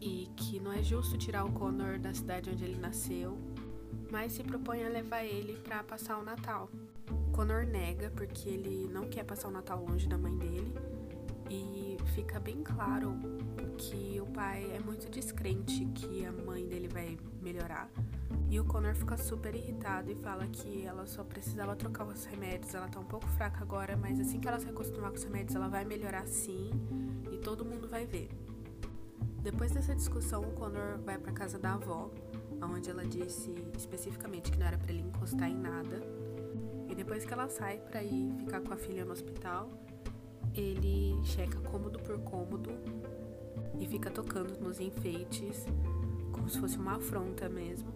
e 0.00 0.28
que 0.36 0.58
não 0.58 0.72
é 0.72 0.82
justo 0.82 1.16
tirar 1.16 1.44
o 1.44 1.52
Connor 1.52 2.00
da 2.00 2.12
cidade 2.12 2.50
onde 2.50 2.64
ele 2.64 2.78
nasceu. 2.78 3.38
mas 4.10 4.32
se 4.32 4.42
propõe 4.42 4.84
a 4.84 4.88
levar 4.88 5.24
ele 5.24 5.54
para 5.62 5.82
passar 5.82 6.18
o 6.18 6.22
Natal. 6.22 6.68
Connor 7.32 7.64
nega 7.64 8.10
porque 8.14 8.48
ele 8.48 8.88
não 8.92 9.08
quer 9.08 9.24
passar 9.24 9.48
o 9.48 9.50
Natal 9.50 9.82
longe 9.82 10.06
da 10.06 10.18
mãe 10.18 10.36
dele 10.36 10.74
e 11.50 11.96
fica 12.14 12.38
bem 12.38 12.62
claro 12.62 13.18
que 13.78 14.20
o 14.20 14.26
pai 14.26 14.70
é 14.76 14.78
muito 14.78 15.10
descrente 15.10 15.84
que 15.86 16.24
a 16.26 16.30
mãe 16.30 16.66
dele 16.66 16.88
vai 16.88 17.18
melhorar. 17.40 17.90
E 18.50 18.60
o 18.60 18.64
Connor 18.64 18.94
fica 18.94 19.16
super 19.16 19.54
irritado 19.54 20.12
e 20.12 20.14
fala 20.14 20.46
que 20.46 20.84
ela 20.84 21.06
só 21.06 21.24
precisava 21.24 21.74
trocar 21.74 22.06
os 22.06 22.26
remédios. 22.26 22.74
Ela 22.74 22.86
tá 22.86 23.00
um 23.00 23.04
pouco 23.04 23.26
fraca 23.28 23.62
agora, 23.62 23.96
mas 23.96 24.20
assim 24.20 24.38
que 24.38 24.46
ela 24.46 24.60
se 24.60 24.68
acostumar 24.68 25.10
com 25.10 25.16
os 25.16 25.24
remédios, 25.24 25.56
ela 25.56 25.68
vai 25.68 25.86
melhorar 25.86 26.26
sim 26.26 26.70
e 27.32 27.38
todo 27.38 27.64
mundo 27.64 27.88
vai 27.88 28.04
ver. 28.04 28.28
Depois 29.42 29.72
dessa 29.72 29.94
discussão, 29.94 30.42
o 30.42 30.52
Connor 30.52 30.98
vai 30.98 31.18
para 31.18 31.32
casa 31.32 31.58
da 31.58 31.74
avó, 31.74 32.10
onde 32.62 32.90
ela 32.90 33.06
disse 33.06 33.54
especificamente 33.76 34.52
que 34.52 34.58
não 34.58 34.66
era 34.66 34.76
para 34.76 34.92
ele 34.92 35.00
encostar 35.00 35.48
em 35.48 35.56
nada. 35.56 36.21
E 36.92 36.94
depois 36.94 37.24
que 37.24 37.32
ela 37.32 37.48
sai 37.48 37.78
para 37.78 38.02
ir 38.04 38.30
ficar 38.40 38.60
com 38.60 38.74
a 38.74 38.76
filha 38.76 39.02
no 39.02 39.12
hospital, 39.12 39.70
ele 40.54 41.18
checa 41.24 41.58
cômodo 41.60 41.98
por 41.98 42.18
cômodo 42.18 42.70
e 43.80 43.86
fica 43.86 44.10
tocando 44.10 44.60
nos 44.60 44.78
enfeites, 44.78 45.64
como 46.30 46.50
se 46.50 46.60
fosse 46.60 46.76
uma 46.76 46.96
afronta 46.96 47.48
mesmo. 47.48 47.90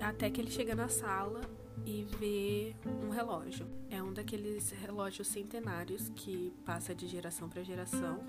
Até 0.00 0.30
que 0.30 0.40
ele 0.40 0.50
chega 0.50 0.74
na 0.74 0.88
sala 0.88 1.42
e 1.84 2.06
vê 2.18 2.74
um 3.04 3.10
relógio. 3.10 3.66
É 3.90 4.02
um 4.02 4.10
daqueles 4.10 4.70
relógios 4.70 5.28
centenários 5.28 6.08
que 6.08 6.54
passa 6.64 6.94
de 6.94 7.06
geração 7.06 7.46
para 7.46 7.62
geração 7.62 8.20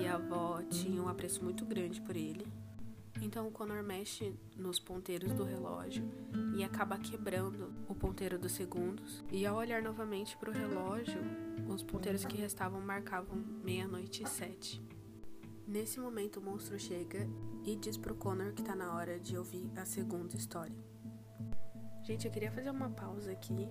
e 0.00 0.06
a 0.06 0.14
avó 0.14 0.62
tinha 0.70 1.02
um 1.02 1.08
apreço 1.08 1.44
muito 1.44 1.66
grande 1.66 2.00
por 2.00 2.16
ele. 2.16 2.46
Então 3.26 3.48
o 3.48 3.50
Connor 3.50 3.82
mexe 3.82 4.32
nos 4.56 4.78
ponteiros 4.78 5.32
do 5.32 5.42
relógio 5.42 6.08
e 6.56 6.62
acaba 6.62 6.96
quebrando 6.96 7.74
o 7.88 7.94
ponteiro 7.94 8.38
dos 8.38 8.52
segundos. 8.52 9.24
E 9.32 9.44
ao 9.44 9.56
olhar 9.56 9.82
novamente 9.82 10.36
para 10.36 10.48
o 10.48 10.52
relógio, 10.52 11.20
os 11.68 11.82
ponteiros 11.82 12.24
que 12.24 12.36
restavam 12.36 12.80
marcavam 12.80 13.36
meia-noite 13.64 14.22
e 14.22 14.28
sete. 14.28 14.80
Nesse 15.66 15.98
momento, 15.98 16.38
o 16.38 16.40
monstro 16.40 16.78
chega 16.78 17.28
e 17.64 17.74
diz 17.74 17.96
pro 17.96 18.14
Connor 18.14 18.52
que 18.52 18.62
tá 18.62 18.76
na 18.76 18.94
hora 18.94 19.18
de 19.18 19.36
ouvir 19.36 19.68
a 19.74 19.84
segunda 19.84 20.36
história. 20.36 20.76
Gente, 22.04 22.26
eu 22.26 22.32
queria 22.32 22.52
fazer 22.52 22.70
uma 22.70 22.90
pausa 22.90 23.32
aqui 23.32 23.68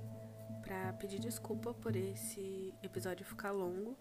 para 0.63 0.91
pedir 0.93 1.21
desculpa 1.21 1.73
por 1.73 1.95
esse 1.95 2.64
episódio 2.83 3.25
ficar 3.25 3.51
longo, 3.51 3.97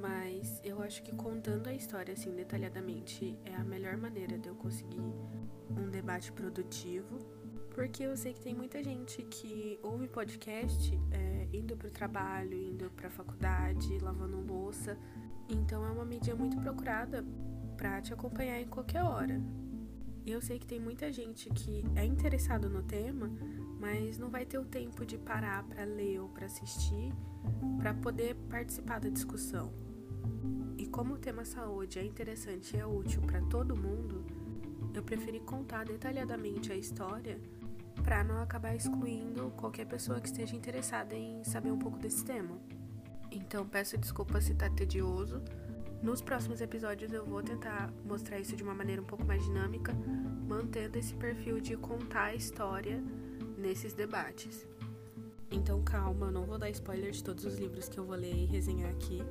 mas 0.00 0.60
eu 0.64 0.82
acho 0.82 1.02
que 1.02 1.14
contando 1.14 1.68
a 1.68 1.74
história 1.74 2.12
assim 2.14 2.34
detalhadamente 2.34 3.38
é 3.44 3.54
a 3.54 3.64
melhor 3.64 3.96
maneira 3.96 4.38
de 4.38 4.48
eu 4.48 4.54
conseguir 4.54 5.00
um 5.76 5.90
debate 5.90 6.32
produtivo, 6.32 7.18
porque 7.74 8.02
eu 8.02 8.16
sei 8.16 8.32
que 8.32 8.40
tem 8.40 8.54
muita 8.54 8.82
gente 8.82 9.22
que 9.24 9.78
ouve 9.82 10.08
podcast 10.08 10.98
é, 11.10 11.48
indo 11.52 11.76
pro 11.76 11.90
trabalho, 11.90 12.54
indo 12.54 12.90
pra 12.90 13.10
faculdade, 13.10 13.98
lavando 13.98 14.40
louça, 14.40 14.98
então 15.48 15.84
é 15.84 15.90
uma 15.90 16.04
mídia 16.04 16.34
muito 16.34 16.56
procurada 16.58 17.24
para 17.76 18.00
te 18.00 18.12
acompanhar 18.12 18.60
em 18.60 18.66
qualquer 18.66 19.02
hora. 19.02 19.40
Eu 20.24 20.40
sei 20.40 20.58
que 20.58 20.66
tem 20.66 20.78
muita 20.78 21.12
gente 21.12 21.50
que 21.50 21.84
é 21.96 22.04
interessado 22.04 22.68
no 22.68 22.82
tema, 22.82 23.28
mas 23.82 24.16
não 24.16 24.30
vai 24.30 24.46
ter 24.46 24.58
o 24.58 24.64
tempo 24.64 25.04
de 25.04 25.18
parar 25.18 25.64
para 25.64 25.82
ler 25.82 26.20
ou 26.20 26.28
para 26.28 26.46
assistir 26.46 27.12
para 27.76 27.92
poder 27.92 28.36
participar 28.48 29.00
da 29.00 29.08
discussão. 29.08 29.72
E 30.78 30.86
como 30.86 31.14
o 31.14 31.18
tema 31.18 31.44
saúde 31.44 31.98
é 31.98 32.04
interessante 32.04 32.76
e 32.76 32.78
é 32.78 32.86
útil 32.86 33.20
para 33.22 33.40
todo 33.42 33.74
mundo, 33.74 34.24
eu 34.94 35.02
preferi 35.02 35.40
contar 35.40 35.84
detalhadamente 35.84 36.70
a 36.70 36.76
história 36.76 37.40
para 38.04 38.22
não 38.22 38.40
acabar 38.40 38.76
excluindo 38.76 39.50
qualquer 39.56 39.86
pessoa 39.86 40.20
que 40.20 40.28
esteja 40.28 40.54
interessada 40.54 41.16
em 41.16 41.42
saber 41.42 41.72
um 41.72 41.78
pouco 41.78 41.98
desse 41.98 42.24
tema. 42.24 42.56
Então 43.32 43.66
peço 43.66 43.98
desculpa 43.98 44.40
se 44.40 44.54
tá 44.54 44.70
tedioso. 44.70 45.42
Nos 46.00 46.22
próximos 46.22 46.60
episódios 46.60 47.12
eu 47.12 47.24
vou 47.24 47.42
tentar 47.42 47.92
mostrar 48.04 48.38
isso 48.38 48.54
de 48.54 48.62
uma 48.62 48.74
maneira 48.74 49.02
um 49.02 49.04
pouco 49.04 49.24
mais 49.24 49.42
dinâmica, 49.42 49.92
mantendo 50.46 50.98
esse 50.98 51.14
perfil 51.14 51.58
de 51.60 51.76
contar 51.76 52.26
a 52.26 52.34
história 52.34 53.02
nesses 53.62 53.94
debates. 53.94 54.66
Então 55.50 55.82
calma, 55.82 56.26
eu 56.26 56.32
não 56.32 56.44
vou 56.44 56.58
dar 56.58 56.68
spoiler 56.70 57.12
de 57.12 57.22
todos 57.22 57.44
os 57.44 57.58
livros 57.58 57.88
que 57.88 57.98
eu 57.98 58.04
vou 58.04 58.16
ler 58.16 58.34
e 58.34 58.44
resenhar 58.44 58.90
aqui. 58.90 59.22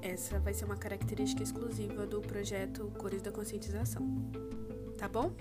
Essa 0.00 0.38
vai 0.38 0.54
ser 0.54 0.64
uma 0.64 0.76
característica 0.76 1.42
exclusiva 1.42 2.06
do 2.06 2.20
projeto 2.20 2.90
Cores 2.96 3.20
da 3.20 3.32
Conscientização. 3.32 4.06
Tá 4.96 5.08
bom? 5.08 5.32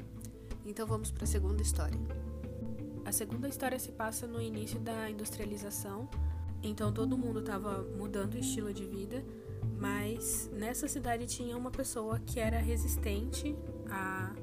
Então 0.66 0.88
vamos 0.88 1.12
para 1.12 1.24
a 1.24 1.28
segunda 1.28 1.62
história. 1.62 2.00
A 3.06 3.12
segunda 3.12 3.48
história 3.48 3.80
se 3.80 3.92
passa 3.92 4.28
no 4.28 4.42
início 4.42 4.80
da 4.80 5.10
industrialização, 5.10 6.10
então 6.62 6.92
todo 6.92 7.18
mundo 7.18 7.40
estava 7.40 7.82
mudando 7.98 8.36
o 8.36 8.38
estilo 8.38 8.74
de 8.74 8.86
vida, 8.86 9.24
mas 9.78 10.50
nessa 10.54 10.88
cidade 10.88 11.26
tinha 11.26 11.58
uma 11.58 11.72
pessoa 11.72 12.20
que 12.20 12.40
era 12.40 12.60
resistente 12.60 13.56
a 13.90 14.34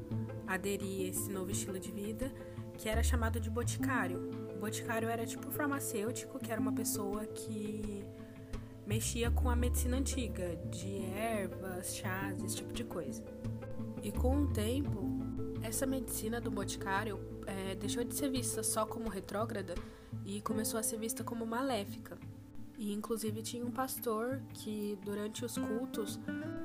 aderir 0.46 1.06
a 1.06 1.10
esse 1.10 1.30
novo 1.30 1.50
estilo 1.50 1.78
de 1.78 1.92
vida 1.92 2.32
que 2.76 2.88
era 2.88 3.02
chamado 3.02 3.40
de 3.40 3.50
boticário. 3.50 4.30
O 4.54 4.58
boticário 4.58 5.08
era 5.08 5.26
tipo 5.26 5.50
farmacêutico, 5.50 6.38
que 6.38 6.52
era 6.52 6.60
uma 6.60 6.72
pessoa 6.72 7.26
que 7.26 8.04
mexia 8.86 9.30
com 9.30 9.50
a 9.50 9.56
medicina 9.56 9.96
antiga, 9.96 10.56
de 10.70 11.04
ervas, 11.12 11.96
chás, 11.96 12.42
esse 12.42 12.56
tipo 12.56 12.72
de 12.72 12.84
coisa. 12.84 13.24
E 14.02 14.12
com 14.12 14.42
o 14.42 14.46
tempo, 14.46 15.18
essa 15.62 15.84
medicina 15.86 16.40
do 16.40 16.50
boticário 16.50 17.18
é, 17.46 17.74
deixou 17.74 18.04
de 18.04 18.14
ser 18.14 18.30
vista 18.30 18.62
só 18.62 18.86
como 18.86 19.08
retrógrada 19.08 19.74
e 20.24 20.40
começou 20.40 20.78
a 20.78 20.82
ser 20.82 20.98
vista 20.98 21.24
como 21.24 21.44
maléfica. 21.44 22.16
E 22.78 22.92
inclusive 22.92 23.42
tinha 23.42 23.64
um 23.64 23.70
pastor 23.70 24.42
que, 24.52 24.98
durante 25.02 25.44
os 25.44 25.56
cultos, 25.56 26.20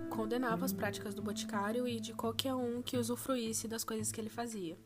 condenava 0.10 0.66
as 0.66 0.74
práticas 0.74 1.16
do 1.16 1.22
boticário 1.22 1.88
e 1.88 2.00
de 2.00 2.14
qualquer 2.14 2.54
um 2.54 2.82
que 2.82 2.98
usufruísse 2.98 3.68
das 3.68 3.84
coisas 3.84 4.12
que 4.12 4.20
ele 4.20 4.30
fazia. 4.30 4.78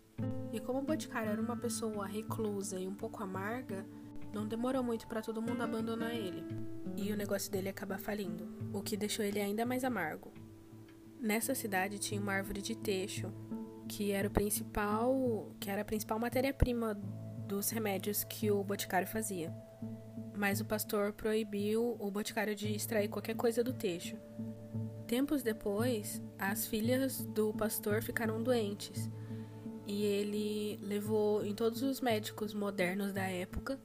E 0.56 0.60
como 0.62 0.80
o 0.80 0.82
Boticário 0.82 1.30
era 1.30 1.42
uma 1.42 1.58
pessoa 1.58 2.08
reclusa 2.08 2.80
e 2.80 2.88
um 2.88 2.96
pouco 2.96 3.22
amarga, 3.22 3.86
não 4.32 4.48
demorou 4.48 4.82
muito 4.82 5.06
para 5.06 5.22
todo 5.22 5.42
mundo 5.42 5.62
abandonar 5.62 6.16
ele. 6.16 6.46
E 6.96 7.12
o 7.12 7.18
negócio 7.18 7.52
dele 7.52 7.68
acaba 7.68 7.98
falindo, 7.98 8.48
o 8.72 8.82
que 8.82 8.96
deixou 8.96 9.26
ele 9.26 9.42
ainda 9.42 9.66
mais 9.66 9.84
amargo. 9.84 10.32
Nessa 11.20 11.54
cidade 11.54 12.00
tinha 12.00 12.22
uma 12.22 12.32
árvore 12.32 12.62
de 12.62 12.74
teixo, 12.74 13.34
que 13.86 14.14
era 14.14 14.30
o 14.30 14.32
principal, 14.32 15.52
que 15.60 15.70
era 15.70 15.82
a 15.82 15.86
principal 15.86 16.18
matéria-prima 16.18 16.94
dos 17.46 17.70
remédios 17.70 18.24
que 18.24 18.50
o 18.50 18.64
boticário 18.64 19.10
fazia. 19.10 19.54
Mas 20.38 20.62
o 20.62 20.66
pastor 20.66 21.12
proibiu 21.12 21.98
o 22.00 22.10
boticário 22.10 22.56
de 22.56 22.74
extrair 22.74 23.10
qualquer 23.10 23.36
coisa 23.36 23.62
do 23.62 23.74
teixo. 23.74 24.16
Tempos 25.06 25.44
depois, 25.44 26.22
as 26.40 26.66
filhas 26.66 27.26
do 27.26 27.54
pastor 27.54 28.02
ficaram 28.02 28.42
doentes 28.42 29.12
e 29.88 30.04
ele 30.04 30.80
levou 30.84 31.46
em 31.46 31.54
todos 31.54 31.82
os 31.82 32.02
médicos 32.02 32.54
modernos 32.54 33.14
da 33.14 33.24
época 33.24 33.80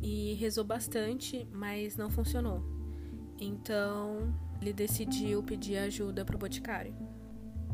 e 0.00 0.34
rezou 0.34 0.64
bastante, 0.64 1.46
mas 1.52 1.96
não 1.96 2.10
funcionou. 2.10 2.62
Então 3.38 4.34
ele 4.60 4.72
decidiu 4.72 5.42
pedir 5.42 5.78
ajuda 5.78 6.24
para 6.24 6.36
o 6.36 6.38
boticário. 6.38 6.94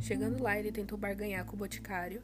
Chegando 0.01 0.43
lá, 0.43 0.59
ele 0.59 0.73
tentou 0.73 0.99
barganhar 0.99 1.45
com 1.45 1.55
o 1.55 1.59
boticário, 1.59 2.23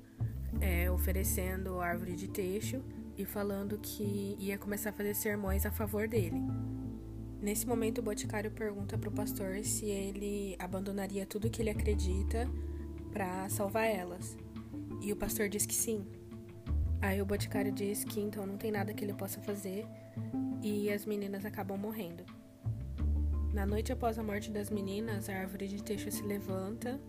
é, 0.61 0.91
oferecendo 0.91 1.81
árvore 1.81 2.17
de 2.17 2.29
teixo 2.29 2.83
e 3.17 3.25
falando 3.25 3.79
que 3.79 4.37
ia 4.39 4.59
começar 4.59 4.91
a 4.91 4.93
fazer 4.93 5.15
sermões 5.15 5.65
a 5.65 5.71
favor 5.71 6.09
dele. 6.09 6.41
Nesse 7.41 7.67
momento, 7.67 7.99
o 7.99 8.03
boticário 8.03 8.51
pergunta 8.51 8.99
para 8.99 9.09
o 9.09 9.13
pastor 9.13 9.63
se 9.63 9.87
ele 9.87 10.57
abandonaria 10.59 11.25
tudo 11.25 11.49
que 11.49 11.63
ele 11.63 11.71
acredita 11.71 12.51
para 13.13 13.49
salvar 13.49 13.87
elas. 13.87 14.37
E 15.01 15.13
o 15.13 15.17
pastor 15.17 15.49
diz 15.49 15.65
que 15.65 15.75
sim. 15.75 16.07
Aí 17.01 17.23
o 17.23 17.27
boticário 17.27 17.71
diz 17.71 18.05
que 18.05 18.21
então 18.21 18.45
não 18.45 18.57
tem 18.57 18.73
nada 18.73 18.93
que 18.93 19.05
ele 19.05 19.15
possa 19.15 19.41
fazer 19.41 19.87
e 20.63 20.91
as 20.91 21.07
meninas 21.07 21.45
acabam 21.45 21.79
morrendo. 21.79 22.25
Na 23.53 23.65
noite 23.65 23.93
após 23.93 24.19
a 24.19 24.23
morte 24.23 24.51
das 24.51 24.71
meninas, 24.71 25.29
a 25.29 25.35
árvore 25.35 25.69
de 25.69 25.83
teixo 25.83 26.11
se 26.11 26.23
levanta 26.23 27.01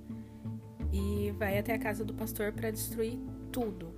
e 0.92 1.32
vai 1.32 1.58
até 1.58 1.74
a 1.74 1.80
casa 1.80 2.06
do 2.06 2.14
pastor 2.14 2.52
para 2.52 2.72
destruir 2.72 3.20
tudo. 3.52 3.94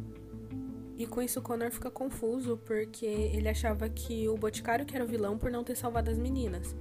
E 0.98 1.05
com 1.05 1.21
isso 1.21 1.41
Connor 1.41 1.71
fica 1.71 1.89
confuso 1.89 2.57
porque 2.57 3.05
ele 3.05 3.50
achava 3.50 3.89
que 3.89 4.29
o 4.29 4.38
boticário 4.38 4.86
que 4.86 4.95
era 4.95 5.03
o 5.03 5.07
vilão 5.07 5.38
por 5.38 5.51
não 5.51 5.63
ter 5.63 5.75
salvado 5.75 6.10
as 6.10 6.17
meninas. 6.17 6.75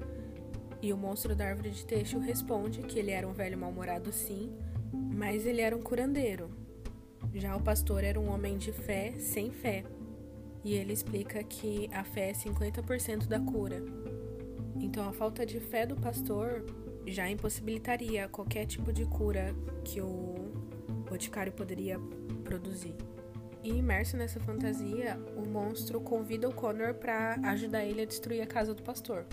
E 0.83 0.93
o 0.93 0.97
monstro 0.97 1.35
da 1.35 1.47
árvore 1.47 1.71
de 1.71 1.85
teixo 1.85 2.19
responde 2.19 2.83
que 2.83 2.99
ele 2.99 3.11
era 3.11 3.27
um 3.27 3.33
velho 3.33 3.59
mal-humorado 3.59 4.13
sim, 4.13 4.53
mas 4.93 5.47
ele 5.47 5.61
era 5.61 5.77
um 5.77 5.83
curandeiro, 5.83 6.51
já 7.35 7.57
o 7.57 7.61
pastor 7.61 8.05
era 8.05 8.19
um 8.19 8.31
homem 8.31 8.59
de 8.59 8.73
fé 8.73 9.13
sem 9.19 9.51
fé. 9.51 9.85
E 10.65 10.75
ele 10.75 10.93
explica 10.93 11.43
que 11.43 11.89
a 11.93 12.05
fé 12.05 12.31
é 12.31 12.33
50% 12.33 13.27
da 13.27 13.41
cura. 13.41 13.83
Então 14.79 15.09
a 15.09 15.13
falta 15.13 15.45
de 15.47 15.59
fé 15.61 15.87
do 15.87 15.97
pastor 15.97 16.65
já 17.07 17.29
impossibilitaria 17.29 18.29
qualquer 18.29 18.67
tipo 18.67 18.93
de 18.93 19.05
cura 19.07 19.55
que 19.85 20.01
o 20.01 20.35
boticário 21.09 21.53
poderia 21.53 21.99
produzir. 22.45 22.95
E 23.63 23.71
imerso 23.71 24.17
nessa 24.17 24.41
fantasia, 24.41 25.19
o 25.37 25.47
monstro 25.47 26.01
convida 26.01 26.49
o 26.49 26.55
Connor 26.55 26.95
para 26.95 27.35
ajudar 27.45 27.85
ele 27.85 28.03
a 28.03 28.07
destruir 28.07 28.41
a 28.41 28.47
casa 28.47 28.75
do 28.75 28.83
pastor 28.83 29.27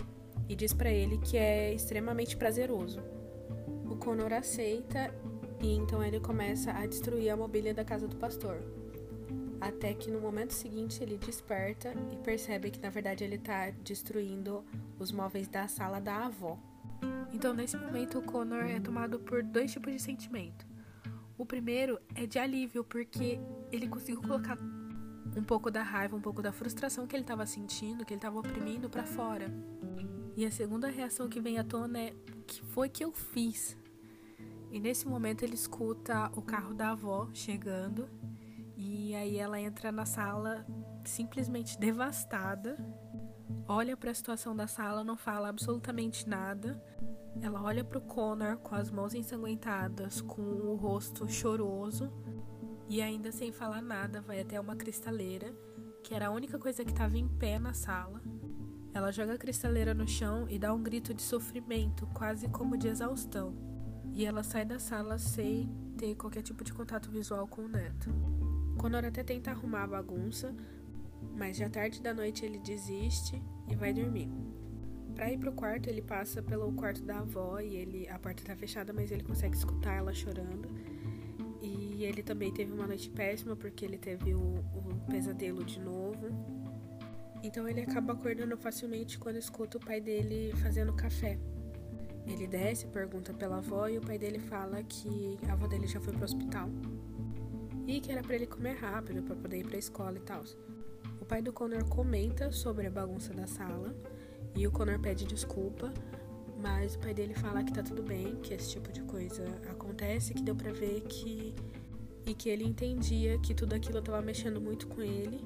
e 0.48 0.54
diz 0.54 0.72
para 0.72 0.90
ele 0.90 1.18
que 1.18 1.36
é 1.36 1.72
extremamente 1.72 2.36
prazeroso. 2.36 3.00
O 3.90 3.96
Connor 3.96 4.32
aceita 4.32 5.12
e 5.60 5.74
então 5.74 6.02
ele 6.02 6.20
começa 6.20 6.72
a 6.72 6.86
destruir 6.86 7.30
a 7.30 7.36
mobília 7.36 7.74
da 7.74 7.84
casa 7.84 8.06
do 8.06 8.16
pastor. 8.16 8.62
Até 9.60 9.92
que 9.92 10.10
no 10.10 10.20
momento 10.20 10.52
seguinte 10.52 11.02
ele 11.02 11.18
desperta 11.18 11.92
e 12.12 12.16
percebe 12.16 12.70
que 12.70 12.80
na 12.80 12.90
verdade 12.90 13.24
ele 13.24 13.36
está 13.36 13.70
destruindo 13.70 14.64
os 14.98 15.10
móveis 15.10 15.48
da 15.48 15.66
sala 15.66 16.00
da 16.00 16.26
avó. 16.26 16.58
Então 17.32 17.52
nesse 17.52 17.76
momento 17.76 18.18
o 18.18 18.22
Connor 18.22 18.64
é 18.64 18.78
tomado 18.78 19.18
por 19.18 19.42
dois 19.42 19.72
tipos 19.72 19.92
de 19.92 19.98
sentimento. 20.00 20.66
O 21.36 21.46
primeiro 21.46 22.00
é 22.16 22.26
de 22.26 22.36
alívio, 22.36 22.82
porque 22.82 23.38
ele 23.70 23.86
conseguiu 23.86 24.20
colocar 24.20 24.58
um 25.36 25.44
pouco 25.44 25.70
da 25.70 25.82
raiva, 25.82 26.16
um 26.16 26.20
pouco 26.20 26.42
da 26.42 26.50
frustração 26.50 27.06
que 27.06 27.14
ele 27.14 27.22
estava 27.22 27.46
sentindo, 27.46 28.04
que 28.04 28.12
ele 28.12 28.18
estava 28.18 28.40
oprimindo 28.40 28.90
para 28.90 29.04
fora. 29.04 29.48
E 30.36 30.44
a 30.44 30.50
segunda 30.50 30.88
reação 30.88 31.28
que 31.28 31.40
vem 31.40 31.56
à 31.56 31.62
tona 31.62 32.00
é: 32.00 32.14
que 32.44 32.60
foi 32.62 32.88
que 32.88 33.04
eu 33.04 33.12
fiz? 33.12 33.76
E 34.70 34.80
nesse 34.80 35.06
momento 35.06 35.42
ele 35.42 35.54
escuta 35.54 36.30
o 36.34 36.42
carro 36.42 36.74
da 36.74 36.90
avó 36.90 37.28
chegando 37.32 38.08
e 38.76 39.14
aí 39.14 39.38
ela 39.38 39.60
entra 39.60 39.90
na 39.90 40.04
sala 40.04 40.66
simplesmente 41.04 41.78
devastada. 41.78 42.76
Olha 43.66 43.96
para 43.96 44.10
a 44.10 44.14
situação 44.14 44.54
da 44.54 44.66
sala, 44.66 45.02
não 45.02 45.16
fala 45.16 45.48
absolutamente 45.48 46.28
nada. 46.28 46.82
Ela 47.40 47.62
olha 47.62 47.84
para 47.84 47.98
o 47.98 48.02
Connor 48.02 48.58
com 48.58 48.74
as 48.74 48.90
mãos 48.90 49.14
ensanguentadas, 49.14 50.20
com 50.20 50.42
o 50.42 50.74
rosto 50.74 51.28
choroso 51.28 52.12
e 52.88 53.02
ainda 53.02 53.30
sem 53.30 53.52
falar 53.52 53.82
nada, 53.82 54.22
vai 54.22 54.40
até 54.40 54.58
uma 54.58 54.74
cristaleira, 54.74 55.54
que 56.02 56.14
era 56.14 56.28
a 56.28 56.30
única 56.30 56.58
coisa 56.58 56.82
que 56.84 56.90
estava 56.90 57.18
em 57.18 57.28
pé 57.28 57.58
na 57.58 57.74
sala. 57.74 58.22
Ela 58.94 59.12
joga 59.12 59.34
a 59.34 59.38
cristaleira 59.38 59.92
no 59.92 60.08
chão 60.08 60.46
e 60.48 60.58
dá 60.58 60.72
um 60.72 60.82
grito 60.82 61.12
de 61.12 61.20
sofrimento, 61.20 62.06
quase 62.14 62.48
como 62.48 62.78
de 62.78 62.88
exaustão. 62.88 63.54
E 64.18 64.26
ela 64.26 64.42
sai 64.42 64.64
da 64.64 64.80
sala 64.80 65.16
sem 65.16 65.70
ter 65.96 66.12
qualquer 66.16 66.42
tipo 66.42 66.64
de 66.64 66.72
contato 66.72 67.08
visual 67.08 67.46
com 67.46 67.62
o 67.62 67.68
neto. 67.68 68.10
Connor 68.76 69.04
até 69.04 69.22
tenta 69.22 69.52
arrumar 69.52 69.84
a 69.84 69.86
bagunça, 69.86 70.52
mas 71.36 71.56
já 71.56 71.70
tarde 71.70 72.02
da 72.02 72.12
noite 72.12 72.44
ele 72.44 72.58
desiste 72.58 73.40
e 73.70 73.76
vai 73.76 73.92
dormir. 73.92 74.28
Para 75.14 75.30
ir 75.30 75.38
pro 75.38 75.52
quarto, 75.52 75.88
ele 75.88 76.02
passa 76.02 76.42
pelo 76.42 76.72
quarto 76.72 77.00
da 77.04 77.20
avó 77.20 77.60
e 77.60 77.76
ele 77.76 78.08
a 78.08 78.18
porta 78.18 78.42
tá 78.42 78.56
fechada, 78.56 78.92
mas 78.92 79.12
ele 79.12 79.22
consegue 79.22 79.56
escutar 79.56 79.94
ela 79.94 80.12
chorando. 80.12 80.68
E 81.62 82.02
ele 82.02 82.24
também 82.24 82.52
teve 82.52 82.72
uma 82.72 82.88
noite 82.88 83.08
péssima 83.10 83.54
porque 83.54 83.84
ele 83.84 83.98
teve 83.98 84.34
o, 84.34 84.40
o 84.40 85.00
pesadelo 85.08 85.62
de 85.62 85.78
novo. 85.78 86.26
Então 87.40 87.68
ele 87.68 87.82
acaba 87.82 88.14
acordando 88.14 88.56
facilmente 88.56 89.16
quando 89.16 89.36
escuta 89.36 89.76
o 89.76 89.80
pai 89.80 90.00
dele 90.00 90.52
fazendo 90.60 90.92
café. 90.92 91.38
Ele 92.28 92.46
desce, 92.46 92.86
pergunta 92.86 93.32
pela 93.32 93.56
avó 93.56 93.88
e 93.88 93.96
o 93.96 94.00
pai 94.00 94.18
dele 94.18 94.38
fala 94.38 94.82
que 94.82 95.38
a 95.48 95.54
avó 95.54 95.66
dele 95.66 95.86
já 95.86 95.98
foi 95.98 96.12
pro 96.12 96.24
hospital. 96.24 96.68
E 97.86 98.00
que 98.00 98.12
era 98.12 98.22
para 98.22 98.34
ele 98.34 98.46
comer 98.46 98.74
rápido 98.74 99.22
para 99.22 99.34
poder 99.34 99.60
ir 99.60 99.64
para 99.64 99.76
a 99.76 99.78
escola 99.78 100.16
e 100.16 100.20
tal. 100.20 100.44
O 101.20 101.24
pai 101.24 101.40
do 101.40 101.52
Connor 101.52 101.84
comenta 101.86 102.52
sobre 102.52 102.86
a 102.86 102.90
bagunça 102.90 103.32
da 103.32 103.46
sala 103.46 103.96
e 104.54 104.66
o 104.66 104.70
Connor 104.70 105.00
pede 105.00 105.24
desculpa, 105.24 105.92
mas 106.60 106.96
o 106.96 106.98
pai 106.98 107.14
dele 107.14 107.34
fala 107.34 107.64
que 107.64 107.72
tá 107.72 107.82
tudo 107.82 108.02
bem, 108.02 108.36
que 108.42 108.52
esse 108.52 108.72
tipo 108.72 108.92
de 108.92 109.02
coisa 109.02 109.44
acontece, 109.70 110.34
que 110.34 110.42
deu 110.42 110.54
para 110.54 110.72
ver 110.72 111.00
que 111.02 111.54
e 112.26 112.34
que 112.34 112.50
ele 112.50 112.64
entendia 112.64 113.38
que 113.38 113.54
tudo 113.54 113.72
aquilo 113.72 114.00
estava 114.00 114.20
mexendo 114.20 114.60
muito 114.60 114.86
com 114.86 115.00
ele 115.00 115.40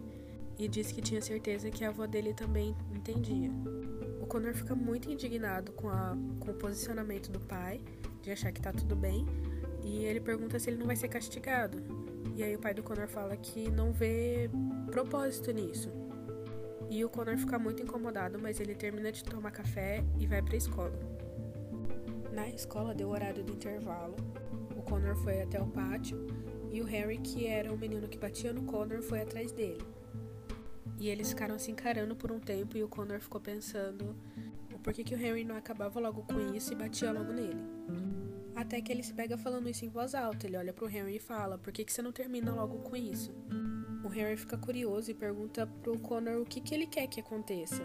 e 0.58 0.66
disse 0.66 0.92
que 0.92 1.00
tinha 1.00 1.22
certeza 1.22 1.70
que 1.70 1.84
a 1.84 1.90
avó 1.90 2.06
dele 2.06 2.34
também 2.34 2.74
entendia. 2.92 3.50
Connor 4.32 4.54
fica 4.54 4.74
muito 4.74 5.10
indignado 5.10 5.72
com, 5.72 5.90
a, 5.90 6.16
com 6.40 6.52
o 6.52 6.54
posicionamento 6.54 7.30
do 7.30 7.38
pai, 7.38 7.82
de 8.22 8.30
achar 8.30 8.50
que 8.50 8.62
tá 8.62 8.72
tudo 8.72 8.96
bem, 8.96 9.26
e 9.84 10.06
ele 10.06 10.20
pergunta 10.20 10.58
se 10.58 10.70
ele 10.70 10.78
não 10.78 10.86
vai 10.86 10.96
ser 10.96 11.08
castigado. 11.08 11.76
E 12.34 12.42
aí 12.42 12.56
o 12.56 12.58
pai 12.58 12.72
do 12.72 12.82
Connor 12.82 13.06
fala 13.08 13.36
que 13.36 13.70
não 13.70 13.92
vê 13.92 14.48
propósito 14.90 15.52
nisso. 15.52 15.90
E 16.88 17.04
o 17.04 17.10
Connor 17.10 17.36
fica 17.36 17.58
muito 17.58 17.82
incomodado, 17.82 18.38
mas 18.38 18.58
ele 18.58 18.74
termina 18.74 19.12
de 19.12 19.22
tomar 19.22 19.50
café 19.50 20.02
e 20.18 20.26
vai 20.26 20.40
para 20.40 20.54
a 20.54 20.56
escola. 20.56 20.98
Na 22.32 22.48
escola 22.48 22.94
deu 22.94 23.08
o 23.08 23.10
horário 23.10 23.44
do 23.44 23.52
intervalo. 23.52 24.16
O 24.74 24.80
Connor 24.80 25.14
foi 25.16 25.42
até 25.42 25.60
o 25.60 25.66
pátio 25.66 26.26
e 26.70 26.80
o 26.80 26.86
Harry, 26.86 27.18
que 27.18 27.46
era 27.46 27.70
o 27.70 27.76
menino 27.76 28.08
que 28.08 28.16
batia 28.16 28.50
no 28.50 28.62
Connor, 28.62 29.02
foi 29.02 29.20
atrás 29.20 29.52
dele. 29.52 29.84
E 31.02 31.08
eles 31.08 31.30
ficaram 31.30 31.58
se 31.58 31.68
encarando 31.68 32.14
por 32.14 32.30
um 32.30 32.38
tempo 32.38 32.76
e 32.76 32.82
o 32.84 32.86
Connor 32.88 33.18
ficou 33.18 33.40
pensando 33.40 34.14
por 34.84 34.92
que, 34.92 35.02
que 35.02 35.16
o 35.16 35.18
Henry 35.20 35.42
não 35.42 35.56
acabava 35.56 35.98
logo 35.98 36.22
com 36.22 36.54
isso 36.54 36.72
e 36.72 36.76
batia 36.76 37.10
logo 37.10 37.32
nele. 37.32 37.60
Até 38.54 38.80
que 38.80 38.92
ele 38.92 39.02
se 39.02 39.12
pega 39.12 39.36
falando 39.36 39.68
isso 39.68 39.84
em 39.84 39.88
voz 39.88 40.14
alta. 40.14 40.46
Ele 40.46 40.56
olha 40.56 40.72
pro 40.72 40.88
Henry 40.88 41.16
e 41.16 41.18
fala: 41.18 41.58
Por 41.58 41.72
que, 41.72 41.84
que 41.84 41.92
você 41.92 42.00
não 42.02 42.12
termina 42.12 42.54
logo 42.54 42.78
com 42.88 42.94
isso? 42.94 43.34
O 44.04 44.14
Henry 44.14 44.36
fica 44.36 44.56
curioso 44.56 45.10
e 45.10 45.14
pergunta 45.14 45.66
pro 45.66 45.98
Connor 45.98 46.40
o 46.40 46.46
que, 46.46 46.60
que 46.60 46.72
ele 46.72 46.86
quer 46.86 47.08
que 47.08 47.18
aconteça. 47.18 47.82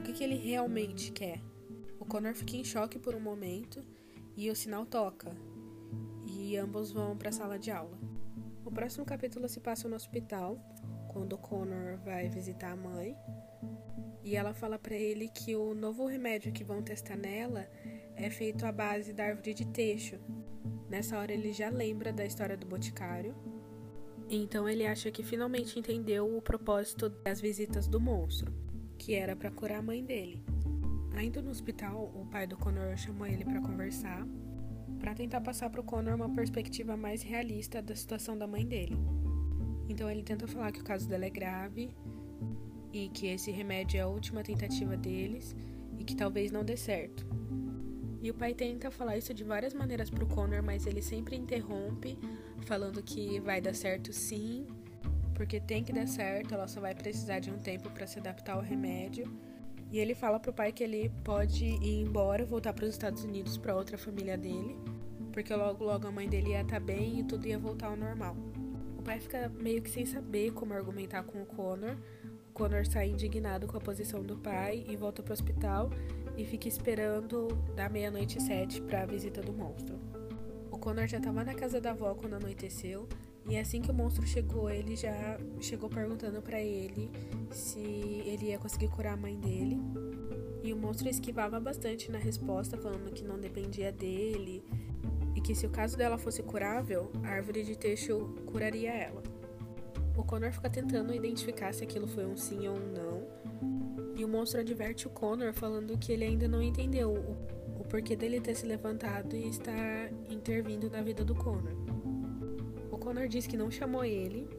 O 0.00 0.02
que, 0.02 0.12
que 0.12 0.24
ele 0.24 0.34
realmente 0.34 1.12
quer. 1.12 1.40
O 2.00 2.04
Connor 2.04 2.34
fica 2.34 2.56
em 2.56 2.64
choque 2.64 2.98
por 2.98 3.14
um 3.14 3.20
momento 3.20 3.84
e 4.36 4.50
o 4.50 4.56
sinal 4.56 4.84
toca. 4.84 5.30
E 6.26 6.56
ambos 6.56 6.90
vão 6.90 7.16
para 7.16 7.28
a 7.28 7.32
sala 7.32 7.56
de 7.56 7.70
aula. 7.70 7.96
O 8.64 8.70
próximo 8.72 9.06
capítulo 9.06 9.48
se 9.48 9.60
passa 9.60 9.88
no 9.88 9.94
hospital, 9.94 10.58
quando 11.08 11.36
Connor 11.38 11.98
vai 12.04 12.28
visitar 12.28 12.72
a 12.72 12.76
mãe. 12.76 13.16
E 14.22 14.36
ela 14.36 14.52
fala 14.52 14.78
para 14.78 14.94
ele 14.94 15.28
que 15.28 15.56
o 15.56 15.74
novo 15.74 16.06
remédio 16.06 16.52
que 16.52 16.62
vão 16.62 16.82
testar 16.82 17.16
nela 17.16 17.68
é 18.14 18.28
feito 18.30 18.64
à 18.66 18.72
base 18.72 19.12
da 19.12 19.24
árvore 19.24 19.54
de 19.54 19.66
teixo. 19.66 20.18
Nessa 20.88 21.18
hora 21.18 21.32
ele 21.32 21.52
já 21.52 21.68
lembra 21.68 22.12
da 22.12 22.24
história 22.24 22.56
do 22.56 22.66
boticário. 22.66 23.34
Então 24.30 24.68
ele 24.68 24.86
acha 24.86 25.10
que 25.10 25.22
finalmente 25.22 25.78
entendeu 25.78 26.36
o 26.36 26.42
propósito 26.42 27.08
das 27.08 27.40
visitas 27.40 27.88
do 27.88 27.98
monstro, 27.98 28.52
que 28.98 29.14
era 29.14 29.34
para 29.34 29.50
curar 29.50 29.78
a 29.78 29.82
mãe 29.82 30.04
dele. 30.04 30.44
Ainda 31.14 31.40
no 31.40 31.50
hospital, 31.50 32.12
o 32.14 32.26
pai 32.26 32.46
do 32.46 32.56
Connor 32.56 32.96
chamou 32.96 33.26
ele 33.26 33.44
para 33.44 33.60
conversar, 33.60 34.26
para 35.00 35.14
tentar 35.14 35.40
passar 35.40 35.70
para 35.70 35.80
o 35.80 35.84
Connor 35.84 36.14
uma 36.14 36.34
perspectiva 36.34 36.96
mais 36.96 37.22
realista 37.22 37.80
da 37.80 37.94
situação 37.94 38.36
da 38.36 38.46
mãe 38.46 38.66
dele. 38.66 38.96
Então 39.88 40.10
ele 40.10 40.22
tenta 40.22 40.46
falar 40.46 40.70
que 40.70 40.80
o 40.80 40.84
caso 40.84 41.08
dela 41.08 41.24
é 41.24 41.30
grave 41.30 41.90
e 42.92 43.08
que 43.08 43.26
esse 43.26 43.50
remédio 43.50 43.98
é 43.98 44.02
a 44.02 44.06
última 44.06 44.42
tentativa 44.42 44.96
deles 44.96 45.56
e 45.98 46.04
que 46.04 46.14
talvez 46.14 46.50
não 46.50 46.64
dê 46.64 46.76
certo. 46.76 47.26
E 48.20 48.30
o 48.30 48.34
pai 48.34 48.52
tenta 48.52 48.90
falar 48.90 49.16
isso 49.16 49.32
de 49.32 49.44
várias 49.44 49.72
maneiras 49.72 50.10
pro 50.10 50.26
Connor, 50.26 50.62
mas 50.62 50.86
ele 50.86 51.00
sempre 51.00 51.36
interrompe, 51.36 52.18
falando 52.66 53.02
que 53.02 53.38
vai 53.40 53.60
dar 53.60 53.74
certo 53.74 54.12
sim, 54.12 54.66
porque 55.34 55.60
tem 55.60 55.84
que 55.84 55.92
dar 55.92 56.06
certo, 56.06 56.52
ela 56.52 56.66
só 56.66 56.80
vai 56.80 56.94
precisar 56.94 57.38
de 57.38 57.50
um 57.50 57.58
tempo 57.58 57.88
para 57.90 58.06
se 58.06 58.18
adaptar 58.18 58.54
ao 58.54 58.60
remédio. 58.60 59.32
E 59.90 59.98
ele 59.98 60.14
fala 60.14 60.38
pro 60.40 60.52
pai 60.52 60.72
que 60.72 60.82
ele 60.82 61.10
pode 61.24 61.64
ir 61.64 62.02
embora, 62.02 62.44
voltar 62.44 62.72
para 62.72 62.84
os 62.84 62.90
Estados 62.90 63.24
Unidos 63.24 63.56
para 63.56 63.74
outra 63.74 63.96
família 63.96 64.36
dele, 64.36 64.76
porque 65.32 65.54
logo 65.54 65.84
logo 65.84 66.06
a 66.06 66.10
mãe 66.10 66.28
dele 66.28 66.50
ia 66.50 66.62
estar 66.62 66.80
tá 66.80 66.80
bem 66.80 67.20
e 67.20 67.22
tudo 67.22 67.46
ia 67.46 67.58
voltar 67.58 67.86
ao 67.86 67.96
normal 67.96 68.36
pai 69.08 69.20
fica 69.20 69.50
meio 69.58 69.80
que 69.80 69.88
sem 69.88 70.04
saber 70.04 70.52
como 70.52 70.74
argumentar 70.74 71.22
com 71.22 71.40
o 71.40 71.46
Connor. 71.46 71.96
O 72.50 72.52
Connor 72.52 72.84
sai 72.84 73.08
indignado 73.08 73.66
com 73.66 73.78
a 73.78 73.80
posição 73.80 74.22
do 74.22 74.36
pai 74.36 74.84
e 74.86 74.96
volta 74.96 75.22
pro 75.22 75.32
hospital 75.32 75.88
e 76.36 76.44
fica 76.44 76.68
esperando 76.68 77.48
da 77.74 77.88
meia-noite 77.88 78.38
sete 78.42 78.82
para 78.82 79.04
a 79.04 79.06
visita 79.06 79.40
do 79.40 79.50
monstro. 79.50 79.98
O 80.70 80.76
Connor 80.76 81.06
já 81.06 81.16
estava 81.16 81.42
na 81.42 81.54
casa 81.54 81.80
da 81.80 81.92
avó 81.92 82.14
quando 82.14 82.34
anoiteceu 82.34 83.08
e 83.48 83.56
assim 83.56 83.80
que 83.80 83.90
o 83.90 83.94
monstro 83.94 84.26
chegou, 84.26 84.68
ele 84.68 84.94
já 84.94 85.38
chegou 85.58 85.88
perguntando 85.88 86.42
para 86.42 86.60
ele 86.60 87.10
se 87.50 87.80
ele 87.80 88.48
ia 88.48 88.58
conseguir 88.58 88.88
curar 88.88 89.14
a 89.14 89.16
mãe 89.16 89.40
dele. 89.40 89.80
E 90.62 90.70
o 90.70 90.76
monstro 90.76 91.08
esquivava 91.08 91.58
bastante 91.58 92.10
na 92.10 92.18
resposta, 92.18 92.76
falando 92.76 93.10
que 93.10 93.24
não 93.24 93.38
dependia 93.38 93.90
dele 93.90 94.62
e 95.38 95.40
que 95.40 95.54
se 95.54 95.64
o 95.64 95.70
caso 95.70 95.96
dela 95.96 96.18
fosse 96.18 96.42
curável, 96.42 97.12
a 97.22 97.28
árvore 97.28 97.62
de 97.62 97.78
teixo 97.78 98.34
curaria 98.44 98.90
ela. 98.90 99.22
O 100.16 100.24
Connor 100.24 100.50
fica 100.50 100.68
tentando 100.68 101.14
identificar 101.14 101.72
se 101.72 101.84
aquilo 101.84 102.08
foi 102.08 102.26
um 102.26 102.36
sim 102.36 102.66
ou 102.66 102.74
um 102.74 102.92
não, 102.92 104.16
e 104.16 104.24
o 104.24 104.28
monstro 104.28 104.60
adverte 104.60 105.06
o 105.06 105.10
Connor 105.10 105.52
falando 105.52 105.96
que 105.96 106.10
ele 106.10 106.24
ainda 106.24 106.48
não 106.48 106.60
entendeu 106.60 107.12
o, 107.12 107.80
o 107.80 107.84
porquê 107.84 108.16
dele 108.16 108.40
ter 108.40 108.56
se 108.56 108.66
levantado 108.66 109.36
e 109.36 109.48
estar 109.48 110.12
intervindo 110.28 110.90
na 110.90 111.02
vida 111.02 111.24
do 111.24 111.36
Connor. 111.36 111.76
O 112.90 112.98
Connor 112.98 113.28
diz 113.28 113.46
que 113.46 113.56
não 113.56 113.70
chamou 113.70 114.04
ele 114.04 114.50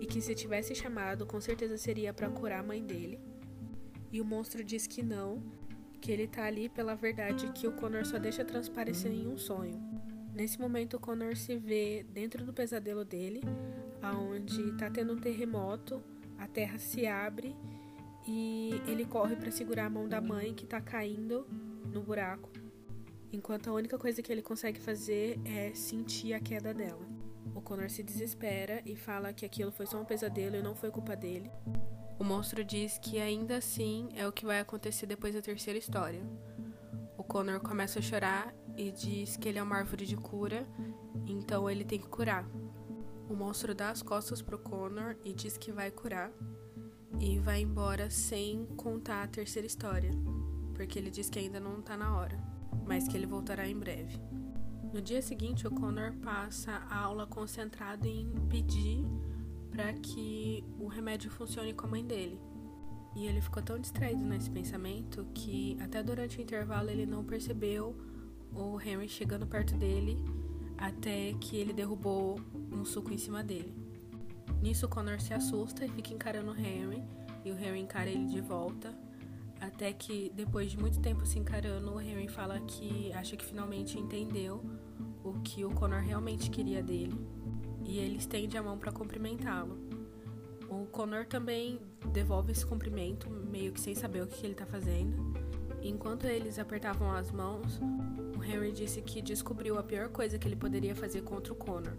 e 0.00 0.06
que 0.06 0.22
se 0.22 0.34
tivesse 0.34 0.74
chamado, 0.74 1.26
com 1.26 1.38
certeza 1.38 1.76
seria 1.76 2.14
para 2.14 2.30
curar 2.30 2.60
a 2.60 2.66
mãe 2.66 2.82
dele. 2.82 3.20
E 4.10 4.22
o 4.22 4.24
monstro 4.24 4.64
diz 4.64 4.86
que 4.86 5.02
não, 5.02 5.42
que 6.00 6.10
ele 6.10 6.26
tá 6.26 6.44
ali 6.44 6.70
pela 6.70 6.94
verdade 6.94 7.52
que 7.52 7.68
o 7.68 7.72
Connor 7.72 8.06
só 8.06 8.18
deixa 8.18 8.42
transparecer 8.42 9.12
em 9.12 9.28
um 9.28 9.36
sonho. 9.36 9.87
Nesse 10.38 10.60
momento, 10.60 10.98
o 10.98 11.00
Connor 11.00 11.36
se 11.36 11.56
vê 11.56 12.06
dentro 12.10 12.44
do 12.44 12.52
pesadelo 12.52 13.04
dele, 13.04 13.42
onde 14.30 14.70
tá 14.76 14.88
tendo 14.88 15.14
um 15.14 15.18
terremoto, 15.18 16.00
a 16.38 16.46
terra 16.46 16.78
se 16.78 17.08
abre 17.08 17.56
e 18.24 18.80
ele 18.86 19.04
corre 19.04 19.34
para 19.34 19.50
segurar 19.50 19.86
a 19.86 19.90
mão 19.90 20.08
da 20.08 20.20
mãe 20.20 20.54
que 20.54 20.64
tá 20.64 20.80
caindo 20.80 21.44
no 21.92 22.00
buraco, 22.02 22.52
enquanto 23.32 23.68
a 23.68 23.72
única 23.72 23.98
coisa 23.98 24.22
que 24.22 24.30
ele 24.30 24.40
consegue 24.40 24.78
fazer 24.78 25.40
é 25.44 25.74
sentir 25.74 26.32
a 26.32 26.38
queda 26.38 26.72
dela. 26.72 27.04
O 27.52 27.60
Connor 27.60 27.90
se 27.90 28.04
desespera 28.04 28.80
e 28.86 28.94
fala 28.94 29.32
que 29.32 29.44
aquilo 29.44 29.72
foi 29.72 29.86
só 29.86 30.00
um 30.00 30.04
pesadelo 30.04 30.54
e 30.54 30.62
não 30.62 30.76
foi 30.76 30.92
culpa 30.92 31.16
dele. 31.16 31.50
O 32.16 32.22
monstro 32.22 32.62
diz 32.62 32.96
que 32.96 33.18
ainda 33.18 33.56
assim 33.56 34.08
é 34.14 34.24
o 34.24 34.30
que 34.30 34.46
vai 34.46 34.60
acontecer 34.60 35.06
depois 35.06 35.34
da 35.34 35.42
terceira 35.42 35.80
história. 35.80 36.22
O 37.16 37.24
Connor 37.24 37.58
começa 37.58 37.98
a 37.98 38.02
chorar 38.02 38.54
e 38.78 38.92
diz 38.92 39.36
que 39.36 39.48
ele 39.48 39.58
é 39.58 39.62
uma 39.62 39.76
árvore 39.76 40.06
de 40.06 40.16
cura, 40.16 40.64
então 41.26 41.68
ele 41.68 41.84
tem 41.84 41.98
que 41.98 42.06
curar. 42.06 42.48
O 43.28 43.34
monstro 43.34 43.74
dá 43.74 43.90
as 43.90 44.02
costas 44.02 44.40
pro 44.40 44.56
Connor 44.56 45.16
e 45.24 45.34
diz 45.34 45.58
que 45.58 45.72
vai 45.72 45.90
curar 45.90 46.30
e 47.18 47.40
vai 47.40 47.60
embora 47.62 48.08
sem 48.08 48.66
contar 48.76 49.24
a 49.24 49.26
terceira 49.26 49.66
história, 49.66 50.12
porque 50.74 50.96
ele 50.96 51.10
diz 51.10 51.28
que 51.28 51.40
ainda 51.40 51.58
não 51.58 51.82
tá 51.82 51.96
na 51.96 52.16
hora, 52.16 52.38
mas 52.86 53.08
que 53.08 53.16
ele 53.16 53.26
voltará 53.26 53.66
em 53.66 53.76
breve. 53.76 54.16
No 54.92 55.02
dia 55.02 55.20
seguinte, 55.20 55.66
o 55.66 55.70
Connor 55.72 56.12
passa 56.22 56.70
a 56.88 56.98
aula 57.00 57.26
concentrado 57.26 58.06
em 58.06 58.30
pedir 58.48 59.04
para 59.72 59.92
que 59.92 60.64
o 60.78 60.86
remédio 60.86 61.30
funcione 61.32 61.74
com 61.74 61.86
a 61.86 61.90
mãe 61.90 62.04
dele. 62.04 62.40
E 63.16 63.26
ele 63.26 63.40
ficou 63.40 63.62
tão 63.62 63.78
distraído 63.78 64.22
nesse 64.22 64.48
pensamento 64.48 65.26
que 65.34 65.76
até 65.80 66.00
durante 66.02 66.38
o 66.38 66.40
intervalo 66.40 66.88
ele 66.88 67.04
não 67.04 67.24
percebeu 67.24 67.96
o 68.54 68.80
Henry 68.80 69.08
chegando 69.08 69.46
perto 69.46 69.74
dele 69.74 70.18
até 70.76 71.34
que 71.40 71.56
ele 71.56 71.72
derrubou 71.72 72.40
um 72.72 72.84
suco 72.84 73.12
em 73.12 73.18
cima 73.18 73.42
dele. 73.42 73.74
Nisso, 74.62 74.86
o 74.86 74.88
Connor 74.88 75.20
se 75.20 75.34
assusta 75.34 75.84
e 75.84 75.88
fica 75.88 76.14
encarando 76.14 76.52
o 76.52 76.56
Henry, 76.56 77.02
e 77.44 77.50
o 77.50 77.58
Henry 77.58 77.80
encara 77.80 78.08
ele 78.08 78.26
de 78.26 78.40
volta, 78.40 78.94
até 79.60 79.92
que, 79.92 80.32
depois 80.34 80.70
de 80.70 80.78
muito 80.78 81.00
tempo 81.00 81.26
se 81.26 81.38
encarando, 81.38 81.92
o 81.92 82.00
Henry 82.00 82.28
fala 82.28 82.60
que 82.60 83.12
acha 83.12 83.36
que 83.36 83.44
finalmente 83.44 83.98
entendeu 83.98 84.62
o 85.24 85.34
que 85.40 85.64
o 85.64 85.70
Connor 85.70 86.00
realmente 86.00 86.50
queria 86.50 86.82
dele, 86.82 87.18
e 87.84 87.98
ele 87.98 88.16
estende 88.16 88.56
a 88.56 88.62
mão 88.62 88.78
para 88.78 88.92
cumprimentá-lo. 88.92 89.78
O 90.68 90.86
Connor 90.86 91.26
também 91.26 91.80
devolve 92.12 92.52
esse 92.52 92.64
cumprimento, 92.64 93.28
meio 93.30 93.72
que 93.72 93.80
sem 93.80 93.94
saber 93.94 94.22
o 94.22 94.26
que 94.26 94.44
ele 94.44 94.52
está 94.52 94.66
fazendo. 94.66 95.32
Enquanto 95.82 96.24
eles 96.24 96.58
apertavam 96.58 97.10
as 97.12 97.30
mãos, 97.30 97.80
o 98.38 98.44
Henry 98.44 98.70
disse 98.70 99.02
que 99.02 99.20
descobriu 99.20 99.76
a 99.78 99.82
pior 99.82 100.08
coisa 100.10 100.38
que 100.38 100.46
ele 100.46 100.54
poderia 100.54 100.94
fazer 100.94 101.22
contra 101.22 101.52
o 101.52 101.56
Connor. 101.56 101.94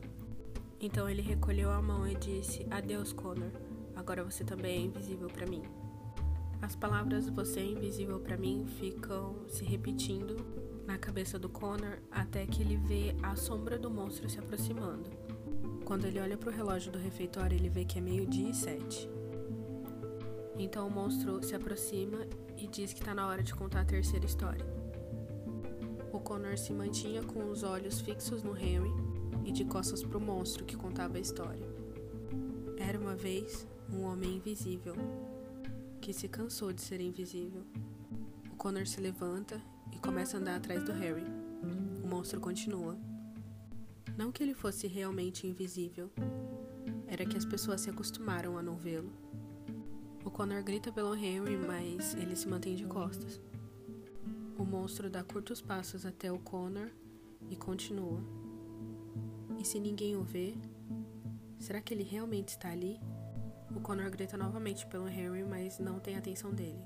Então 0.80 1.10
ele 1.10 1.21
recolheu 1.21 1.69
a 1.69 1.82
mão 1.82 2.08
e 2.08 2.15
disse: 2.15 2.65
Adeus, 2.71 3.12
Connor. 3.12 3.52
Agora 3.93 4.23
você 4.23 4.45
também 4.45 4.78
é 4.78 4.86
invisível 4.86 5.28
para 5.28 5.45
mim. 5.45 5.63
As 6.62 6.75
palavras 6.75 7.28
você 7.30 7.60
é 7.60 7.65
invisível 7.65 8.19
para 8.21 8.38
mim 8.38 8.65
ficam 8.80 9.45
se 9.49 9.65
repetindo 9.65 10.38
na 10.88 10.97
cabeça 10.97 11.38
do 11.38 11.49
Connor 11.49 11.99
até 12.10 12.45
que 12.45 12.62
ele 12.62 12.78
vê 12.78 13.15
a 13.21 13.36
sombra 13.36 13.78
do 13.78 13.89
monstro 13.89 14.30
se 14.30 14.39
aproximando. 14.39 15.10
Quando 15.84 16.06
ele 16.06 16.21
olha 16.21 16.38
para 16.38 16.49
o 16.49 16.54
relógio 16.54 16.91
do 16.91 16.99
refeitório, 16.99 17.58
ele 17.58 17.69
vê 17.69 17.84
que 17.84 17.97
é 17.97 18.02
meio-dia 18.02 18.49
e 18.49 18.54
sete. 18.54 19.10
Então 20.58 20.88
o 20.88 20.91
monstro 20.91 21.43
se 21.43 21.56
aproxima 21.56 22.25
e 22.58 22.67
diz 22.67 22.93
que 22.93 22.99
está 22.99 23.13
na 23.13 23.28
hora 23.28 23.43
de 23.43 23.54
contar 23.54 23.82
a 23.82 23.86
terceira 23.86 24.25
história. 24.25 24.78
O 26.11 26.19
Connor 26.19 26.57
se 26.57 26.73
mantinha 26.73 27.21
com 27.21 27.49
os 27.51 27.61
olhos 27.61 28.01
fixos 28.01 28.41
no 28.41 28.57
Henry 28.57 28.91
e 29.45 29.51
de 29.51 29.63
costas 29.63 30.03
para 30.03 30.17
o 30.17 30.21
monstro 30.21 30.65
que 30.65 30.75
contava 30.75 31.17
a 31.17 31.19
história. 31.19 31.67
Era 32.77 32.99
uma 32.99 33.15
vez 33.15 33.67
um 33.91 34.03
homem 34.03 34.37
invisível 34.37 34.95
que 36.01 36.11
se 36.11 36.27
cansou 36.27 36.73
de 36.73 36.81
ser 36.81 36.99
invisível. 36.99 37.63
O 38.51 38.55
Connor 38.55 38.87
se 38.87 38.99
levanta 38.99 39.61
e 39.91 39.99
começa 39.99 40.37
a 40.37 40.39
andar 40.39 40.55
atrás 40.55 40.83
do 40.83 40.91
Harry. 40.93 41.25
O 42.03 42.07
monstro 42.07 42.39
continua. 42.39 42.97
Não 44.17 44.31
que 44.31 44.41
ele 44.41 44.53
fosse 44.53 44.87
realmente 44.87 45.45
invisível, 45.45 46.09
era 47.07 47.25
que 47.25 47.37
as 47.37 47.45
pessoas 47.45 47.81
se 47.81 47.89
acostumaram 47.89 48.57
a 48.57 48.63
não 48.63 48.75
vê-lo. 48.75 49.11
O 50.25 50.31
Connor 50.31 50.63
grita 50.63 50.91
pelo 50.91 51.15
Henry, 51.15 51.55
mas 51.55 52.13
ele 52.15 52.35
se 52.35 52.47
mantém 52.47 52.75
de 52.75 52.85
costas. 52.85 53.39
O 54.59 54.65
monstro 54.65 55.09
dá 55.09 55.23
curtos 55.23 55.61
passos 55.61 56.05
até 56.05 56.29
o 56.29 56.37
Connor 56.37 56.89
e 57.49 57.55
continua. 57.55 58.21
E 59.57 59.63
se 59.63 59.79
ninguém 59.79 60.17
o 60.17 60.21
vê, 60.21 60.53
será 61.57 61.79
que 61.79 61.93
ele 61.93 62.03
realmente 62.03 62.49
está 62.49 62.69
ali? 62.69 62.99
O 63.73 63.79
Connor 63.79 64.11
grita 64.11 64.35
novamente 64.35 64.85
pelo 64.87 65.07
Henry, 65.07 65.45
mas 65.45 65.79
não 65.79 65.97
tem 65.97 66.17
atenção 66.17 66.53
dele. 66.53 66.83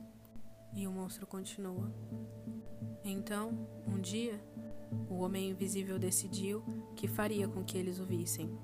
E 0.76 0.86
o 0.88 0.92
monstro 0.92 1.26
continua. 1.26 1.92
Então, 3.04 3.68
um 3.88 4.00
dia, 4.00 4.40
o 5.10 5.16
Homem 5.16 5.50
Invisível 5.50 5.98
decidiu 5.98 6.64
que 6.96 7.08
faria 7.08 7.48
com 7.48 7.64
que 7.64 7.76
eles 7.76 7.98
o 7.98 8.06
vissem. 8.06 8.56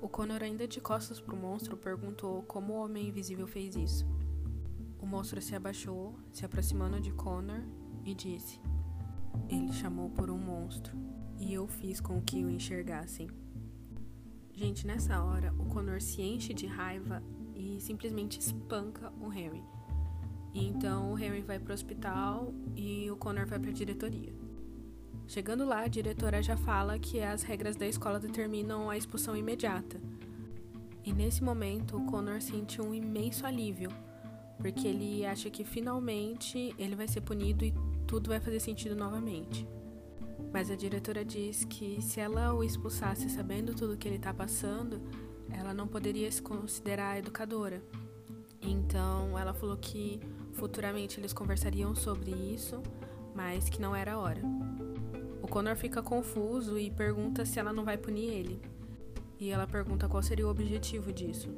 O 0.00 0.08
Connor, 0.08 0.40
ainda 0.44 0.68
de 0.68 0.80
costas 0.80 1.18
para 1.18 1.34
o 1.34 1.36
monstro, 1.36 1.76
perguntou 1.76 2.44
como 2.44 2.74
o 2.74 2.84
Homem 2.84 3.08
Invisível 3.08 3.48
fez 3.48 3.74
isso. 3.74 4.06
O 5.00 5.04
monstro 5.04 5.42
se 5.42 5.56
abaixou, 5.56 6.14
se 6.32 6.44
aproximando 6.44 7.00
de 7.00 7.10
Connor, 7.10 7.62
e 8.06 8.14
disse: 8.14 8.60
Ele 9.48 9.72
chamou 9.72 10.08
por 10.08 10.30
um 10.30 10.38
monstro, 10.38 10.96
e 11.38 11.52
eu 11.52 11.66
fiz 11.66 12.00
com 12.00 12.22
que 12.22 12.44
o 12.44 12.50
enxergassem. 12.50 13.28
Gente, 14.54 14.86
nessa 14.86 15.22
hora, 15.22 15.52
o 15.58 15.66
Connor 15.66 16.00
se 16.00 16.22
enche 16.22 16.54
de 16.54 16.66
raiva 16.66 17.22
e 17.54 17.78
simplesmente 17.80 18.38
espanca 18.38 19.12
o 19.20 19.28
Harry. 19.28 19.62
Então 20.54 21.12
o 21.12 21.14
Harry 21.14 21.42
vai 21.42 21.58
para 21.58 21.72
o 21.72 21.74
hospital 21.74 22.54
e 22.74 23.10
o 23.10 23.16
Connor 23.16 23.46
vai 23.46 23.58
para 23.58 23.68
a 23.68 23.74
diretoria. 23.74 24.32
Chegando 25.26 25.66
lá, 25.66 25.80
a 25.80 25.88
diretora 25.88 26.42
já 26.42 26.56
fala 26.56 26.98
que 26.98 27.20
as 27.20 27.42
regras 27.42 27.76
da 27.76 27.86
escola 27.86 28.18
determinam 28.18 28.88
a 28.88 28.96
expulsão 28.96 29.36
imediata. 29.36 30.00
E 31.04 31.12
nesse 31.12 31.42
momento, 31.42 31.96
o 31.96 32.06
Connor 32.06 32.40
sente 32.40 32.80
um 32.80 32.94
imenso 32.94 33.44
alívio, 33.44 33.90
porque 34.58 34.88
ele 34.88 35.26
acha 35.26 35.50
que 35.50 35.64
finalmente 35.64 36.74
ele 36.78 36.96
vai 36.96 37.08
ser 37.08 37.20
punido 37.20 37.64
e 37.64 37.74
tudo 38.06 38.28
vai 38.28 38.40
fazer 38.40 38.60
sentido 38.60 38.94
novamente. 38.94 39.66
Mas 40.52 40.70
a 40.70 40.76
diretora 40.76 41.24
diz 41.24 41.64
que 41.64 42.00
se 42.00 42.20
ela 42.20 42.54
o 42.54 42.62
expulsasse 42.62 43.28
sabendo 43.28 43.74
tudo 43.74 43.96
que 43.96 44.08
ele 44.08 44.16
está 44.16 44.32
passando, 44.32 45.00
ela 45.50 45.74
não 45.74 45.86
poderia 45.86 46.30
se 46.30 46.40
considerar 46.40 47.18
educadora. 47.18 47.82
Então 48.60 49.38
ela 49.38 49.52
falou 49.52 49.76
que 49.76 50.20
futuramente 50.52 51.20
eles 51.20 51.32
conversariam 51.32 51.94
sobre 51.94 52.30
isso, 52.30 52.82
mas 53.34 53.68
que 53.68 53.80
não 53.80 53.94
era 53.94 54.14
a 54.14 54.18
hora. 54.18 54.40
O 55.42 55.48
Connor 55.48 55.76
fica 55.76 56.02
confuso 56.02 56.78
e 56.78 56.90
pergunta 56.90 57.44
se 57.44 57.58
ela 57.58 57.72
não 57.72 57.84
vai 57.84 57.96
punir 57.96 58.30
ele. 58.30 58.60
E 59.38 59.50
ela 59.50 59.66
pergunta 59.66 60.08
qual 60.08 60.22
seria 60.22 60.46
o 60.46 60.50
objetivo 60.50 61.12
disso. 61.12 61.50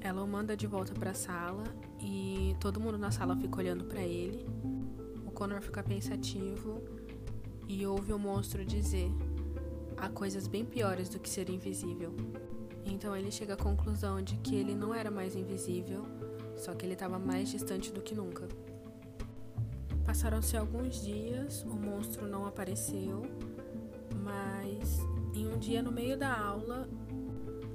Ela 0.00 0.22
o 0.22 0.28
manda 0.28 0.56
de 0.56 0.66
volta 0.66 0.94
para 0.94 1.10
a 1.10 1.14
sala 1.14 1.64
e 2.00 2.54
todo 2.60 2.80
mundo 2.80 2.96
na 2.96 3.10
sala 3.10 3.36
fica 3.36 3.58
olhando 3.58 3.84
para 3.84 4.02
ele. 4.02 4.46
Connor 5.34 5.60
fica 5.60 5.82
pensativo 5.82 6.82
e 7.68 7.86
ouve 7.86 8.12
o 8.12 8.18
monstro 8.18 8.64
dizer: 8.64 9.10
há 9.96 10.08
coisas 10.08 10.46
bem 10.46 10.64
piores 10.64 11.08
do 11.08 11.18
que 11.18 11.28
ser 11.28 11.50
invisível. 11.50 12.14
Então 12.84 13.16
ele 13.16 13.30
chega 13.30 13.54
à 13.54 13.56
conclusão 13.56 14.22
de 14.22 14.36
que 14.36 14.54
ele 14.54 14.74
não 14.74 14.94
era 14.94 15.10
mais 15.10 15.34
invisível, 15.34 16.06
só 16.56 16.72
que 16.72 16.86
ele 16.86 16.94
estava 16.94 17.18
mais 17.18 17.48
distante 17.48 17.92
do 17.92 18.00
que 18.00 18.14
nunca. 18.14 18.46
Passaram-se 20.04 20.56
alguns 20.56 21.02
dias, 21.02 21.62
o 21.62 21.74
monstro 21.74 22.28
não 22.28 22.46
apareceu, 22.46 23.22
mas 24.22 24.98
em 25.34 25.48
um 25.48 25.58
dia 25.58 25.82
no 25.82 25.90
meio 25.90 26.16
da 26.16 26.38
aula, 26.38 26.88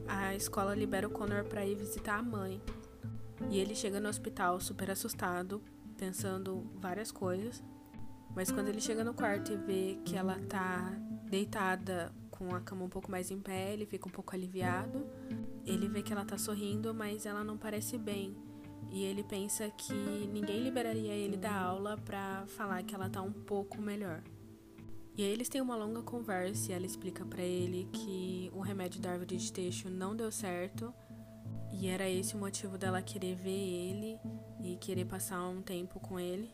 a 0.08 0.36
escola 0.36 0.76
libera 0.76 1.08
o 1.08 1.12
Connor 1.12 1.44
para 1.44 1.66
ir 1.66 1.76
visitar 1.76 2.20
a 2.20 2.24
mãe. 2.24 2.62
E 3.50 3.60
ele 3.60 3.74
chega 3.74 4.00
no 4.00 4.08
hospital 4.08 4.60
super 4.60 4.92
assustado, 4.92 5.62
pensando 6.00 6.66
várias 6.76 7.12
coisas. 7.12 7.62
Mas 8.34 8.52
quando 8.52 8.70
ele 8.70 8.80
chega 8.80 9.04
no 9.04 9.14
quarto 9.14 9.52
e 9.52 9.58
vê 9.58 10.00
que 10.06 10.16
ela 10.16 10.40
tá 10.48 10.92
deitada 11.26 12.14
com 12.30 12.56
a 12.56 12.62
cama 12.62 12.86
um 12.86 12.90
pouco 12.90 13.12
mais 13.12 13.30
em 13.30 13.40
pé, 13.40 13.74
ele 13.74 13.86
fica 13.86 14.08
um 14.08 14.12
pouco 14.12 14.34
aliviado. 14.34 15.06
Ele 15.66 15.90
vê 15.90 16.02
que 16.02 16.14
ela 16.14 16.24
tá 16.24 16.38
sorrindo, 16.38 16.94
mas 16.94 17.26
ela 17.26 17.44
não 17.44 17.58
parece 17.58 17.98
bem. 17.98 18.36
E 18.90 19.04
ele 19.04 19.24
pensa 19.24 19.70
que 19.72 19.94
ninguém 19.94 20.64
liberaria 20.64 21.14
ele 21.14 21.36
da 21.36 21.54
aula 21.54 21.98
para 21.98 22.46
falar 22.48 22.82
que 22.84 22.96
ela 22.96 23.10
tá 23.10 23.22
um 23.22 23.32
pouco 23.32 23.82
melhor. 23.82 24.24
E 25.18 25.24
aí 25.24 25.30
eles 25.30 25.50
têm 25.50 25.60
uma 25.60 25.76
longa 25.76 26.02
conversa 26.02 26.72
e 26.72 26.74
ela 26.74 26.86
explica 26.86 27.26
para 27.26 27.42
ele 27.42 27.90
que 27.92 28.50
o 28.54 28.62
remédio 28.62 29.02
da 29.02 29.12
árvore 29.12 29.36
de 29.36 29.52
teixo 29.52 29.90
não 29.90 30.16
deu 30.16 30.32
certo 30.32 30.94
e 31.72 31.88
era 31.88 32.10
esse 32.10 32.36
o 32.36 32.38
motivo 32.38 32.78
dela 32.78 33.02
querer 33.02 33.36
ver 33.36 33.50
ele 33.50 34.20
e 34.64 34.76
querer 34.78 35.06
passar 35.06 35.48
um 35.48 35.62
tempo 35.62 36.00
com 36.00 36.20
ele. 36.20 36.52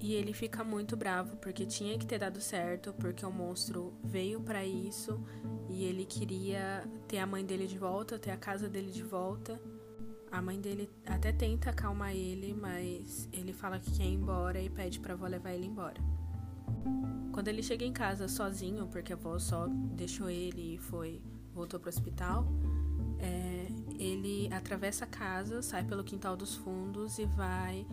E 0.00 0.14
ele 0.14 0.32
fica 0.32 0.64
muito 0.64 0.96
bravo 0.96 1.36
porque 1.36 1.64
tinha 1.64 1.98
que 1.98 2.06
ter 2.06 2.18
dado 2.18 2.40
certo, 2.40 2.92
porque 2.94 3.24
o 3.24 3.30
monstro 3.30 3.94
veio 4.02 4.40
para 4.40 4.64
isso 4.64 5.22
e 5.68 5.84
ele 5.84 6.04
queria 6.04 6.84
ter 7.06 7.18
a 7.18 7.26
mãe 7.26 7.44
dele 7.44 7.66
de 7.66 7.78
volta, 7.78 8.18
ter 8.18 8.30
a 8.30 8.36
casa 8.36 8.68
dele 8.68 8.90
de 8.90 9.02
volta. 9.02 9.60
A 10.30 10.42
mãe 10.42 10.60
dele 10.60 10.90
até 11.06 11.32
tenta 11.32 11.70
acalmar 11.70 12.14
ele, 12.14 12.52
mas 12.52 13.28
ele 13.32 13.52
fala 13.52 13.78
que 13.78 13.92
quer 13.92 14.04
ir 14.04 14.14
embora 14.14 14.60
e 14.60 14.68
pede 14.68 15.00
pra 15.00 15.14
avó 15.14 15.26
levar 15.26 15.52
ele 15.52 15.66
embora. 15.66 16.00
Quando 17.32 17.48
ele 17.48 17.62
chega 17.62 17.84
em 17.84 17.92
casa 17.92 18.28
sozinho, 18.28 18.86
porque 18.88 19.12
a 19.12 19.16
avó 19.16 19.38
só 19.38 19.66
deixou 19.68 20.28
ele 20.28 20.74
e 20.74 20.78
foi 20.78 21.22
voltou 21.52 21.80
pro 21.80 21.88
hospital, 21.88 22.46
é, 23.20 23.66
ele 23.98 24.48
atravessa 24.52 25.04
a 25.04 25.08
casa, 25.08 25.62
sai 25.62 25.84
pelo 25.84 26.04
quintal 26.04 26.36
dos 26.36 26.54
fundos 26.54 27.18
e 27.18 27.24
vai 27.24 27.86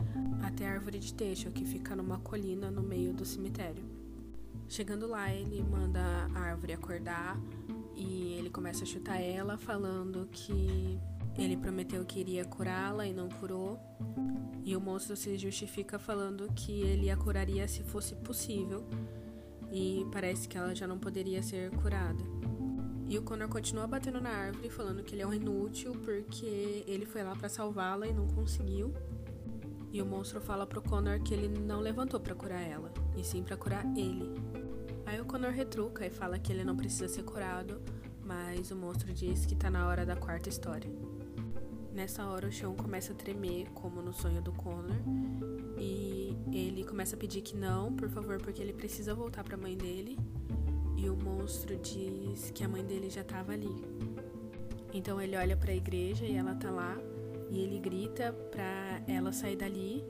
até 0.43 0.67
a 0.67 0.71
árvore 0.71 0.99
de 0.99 1.13
teixo, 1.13 1.51
que 1.51 1.65
fica 1.65 1.95
numa 1.95 2.19
colina 2.19 2.69
no 2.69 2.81
meio 2.81 3.13
do 3.13 3.25
cemitério. 3.25 3.83
Chegando 4.67 5.07
lá, 5.07 5.31
ele 5.31 5.61
manda 5.61 5.99
a 6.33 6.39
árvore 6.39 6.73
acordar 6.73 7.37
e 7.95 8.33
ele 8.37 8.49
começa 8.49 8.83
a 8.83 8.87
chutar 8.87 9.19
ela, 9.21 9.57
falando 9.57 10.27
que 10.31 10.99
ele 11.37 11.57
prometeu 11.57 12.03
que 12.05 12.19
iria 12.19 12.45
curá-la 12.45 13.05
e 13.05 13.13
não 13.13 13.29
curou. 13.29 13.79
E 14.63 14.75
o 14.75 14.81
monstro 14.81 15.15
se 15.15 15.37
justifica 15.37 15.99
falando 15.99 16.51
que 16.53 16.71
ele 16.81 17.09
a 17.09 17.17
curaria 17.17 17.67
se 17.67 17.83
fosse 17.83 18.15
possível. 18.15 18.85
E 19.71 20.05
parece 20.11 20.47
que 20.47 20.57
ela 20.57 20.73
já 20.75 20.87
não 20.87 20.97
poderia 20.97 21.41
ser 21.41 21.71
curada. 21.71 22.23
E 23.07 23.17
o 23.17 23.21
Connor 23.21 23.47
continua 23.47 23.85
batendo 23.85 24.19
na 24.19 24.29
árvore, 24.29 24.69
falando 24.69 25.03
que 25.03 25.13
ele 25.13 25.21
é 25.21 25.27
um 25.27 25.33
inútil 25.33 25.91
porque 26.03 26.83
ele 26.87 27.05
foi 27.05 27.23
lá 27.23 27.35
para 27.35 27.49
salvá-la 27.49 28.07
e 28.07 28.13
não 28.13 28.27
conseguiu. 28.27 28.93
E 29.91 30.01
o 30.01 30.05
monstro 30.05 30.41
fala 30.41 30.65
pro 30.65 30.81
Connor 30.81 31.21
que 31.21 31.33
ele 31.33 31.47
não 31.47 31.79
levantou 31.79 32.19
para 32.19 32.33
curar 32.33 32.61
ela, 32.61 32.91
e 33.15 33.23
sim 33.23 33.43
para 33.43 33.55
curar 33.55 33.85
ele. 33.95 34.33
Aí 35.05 35.21
o 35.21 35.25
Connor 35.25 35.51
retruca 35.51 36.05
e 36.05 36.09
fala 36.09 36.39
que 36.39 36.51
ele 36.51 36.63
não 36.63 36.75
precisa 36.75 37.07
ser 37.07 37.23
curado, 37.23 37.79
mas 38.25 38.71
o 38.71 38.75
monstro 38.75 39.13
diz 39.13 39.45
que 39.45 39.55
tá 39.55 39.69
na 39.69 39.87
hora 39.87 40.05
da 40.05 40.15
quarta 40.15 40.49
história. 40.49 40.89
Nessa 41.93 42.25
hora 42.25 42.47
o 42.47 42.51
chão 42.51 42.73
começa 42.75 43.13
a 43.13 43.15
tremer, 43.15 43.69
como 43.75 44.01
no 44.01 44.11
sonho 44.11 44.41
do 44.41 44.51
Connor, 44.51 44.97
e 45.77 46.35
ele 46.51 46.83
começa 46.83 47.15
a 47.15 47.19
pedir 47.19 47.41
que 47.41 47.55
não, 47.55 47.93
por 47.93 48.09
favor, 48.09 48.39
porque 48.41 48.61
ele 48.61 48.73
precisa 48.73 49.13
voltar 49.13 49.43
para 49.43 49.53
a 49.53 49.59
mãe 49.59 49.77
dele. 49.77 50.17
E 51.03 51.09
o 51.09 51.15
monstro 51.15 51.75
diz 51.75 52.49
que 52.51 52.63
a 52.63 52.69
mãe 52.69 52.85
dele 52.85 53.09
já 53.09 53.21
estava 53.21 53.51
ali. 53.51 53.83
Então 54.93 55.19
ele 55.19 55.35
olha 55.35 55.57
para 55.57 55.71
a 55.71 55.75
igreja 55.75 56.25
e 56.25 56.35
ela 56.35 56.55
tá 56.55 56.71
lá, 56.71 56.97
e 57.49 57.59
ele 57.59 57.79
grita 57.79 58.31
para 58.51 59.01
ela 59.07 59.33
sair 59.33 59.57
dali. 59.57 60.03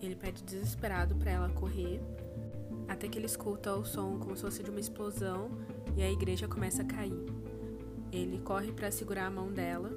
Ele 0.00 0.16
pede 0.16 0.42
desesperado 0.42 1.14
para 1.14 1.30
ela 1.30 1.48
correr, 1.50 2.00
até 2.88 3.06
que 3.06 3.18
ele 3.18 3.26
escuta 3.26 3.74
o 3.76 3.84
som 3.84 4.18
como 4.18 4.34
se 4.34 4.42
fosse 4.42 4.62
de 4.62 4.70
uma 4.70 4.80
explosão 4.80 5.50
e 5.96 6.02
a 6.02 6.10
igreja 6.10 6.48
começa 6.48 6.82
a 6.82 6.84
cair. 6.84 7.24
Ele 8.10 8.38
corre 8.40 8.72
para 8.72 8.90
segurar 8.90 9.26
a 9.26 9.30
mão 9.30 9.52
dela 9.52 9.90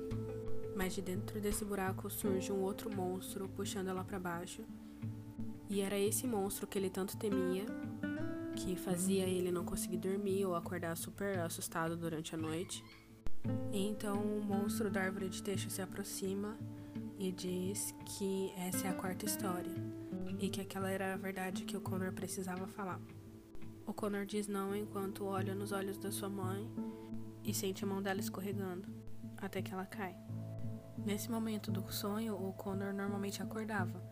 mas 0.79 0.95
de 0.95 1.01
dentro 1.01 1.41
desse 1.41 1.65
buraco 1.65 2.09
surge 2.09 2.53
um 2.53 2.61
outro 2.61 2.89
monstro 2.89 3.49
puxando 3.49 3.89
ela 3.89 4.01
para 4.01 4.17
baixo. 4.17 4.63
E 5.69 5.81
era 5.81 5.99
esse 5.99 6.25
monstro 6.25 6.65
que 6.65 6.79
ele 6.79 6.89
tanto 6.89 7.17
temia, 7.17 7.65
que 8.59 8.75
fazia 8.75 9.23
ele 9.23 9.51
não 9.51 9.63
conseguir 9.63 9.97
dormir 9.97 10.45
ou 10.45 10.53
acordar 10.53 10.95
super 10.97 11.39
assustado 11.39 11.95
durante 11.95 12.35
a 12.35 12.37
noite. 12.37 12.83
Então 13.71 14.21
o 14.21 14.43
monstro 14.43 14.91
da 14.91 15.01
árvore 15.01 15.29
de 15.29 15.41
teixo 15.41 15.69
se 15.69 15.81
aproxima 15.81 16.57
e 17.17 17.31
diz 17.31 17.95
que 18.05 18.51
essa 18.57 18.87
é 18.87 18.89
a 18.89 18.93
quarta 18.93 19.25
história 19.25 19.71
e 20.39 20.49
que 20.49 20.59
aquela 20.59 20.89
era 20.89 21.13
a 21.13 21.17
verdade 21.17 21.63
que 21.63 21.77
o 21.77 21.81
Connor 21.81 22.11
precisava 22.11 22.67
falar. 22.67 22.99
O 23.87 23.93
Connor 23.93 24.25
diz 24.25 24.47
não 24.47 24.75
enquanto 24.75 25.25
olha 25.25 25.55
nos 25.55 25.71
olhos 25.71 25.97
da 25.97 26.11
sua 26.11 26.29
mãe 26.29 26.69
e 27.43 27.53
sente 27.53 27.85
a 27.85 27.87
mão 27.87 28.01
dela 28.01 28.19
escorregando 28.19 28.89
até 29.37 29.61
que 29.61 29.73
ela 29.73 29.85
cai. 29.85 30.15
Nesse 30.97 31.31
momento 31.31 31.71
do 31.71 31.89
sonho, 31.91 32.35
o 32.35 32.51
Connor 32.53 32.93
normalmente 32.93 33.41
acordava, 33.41 34.03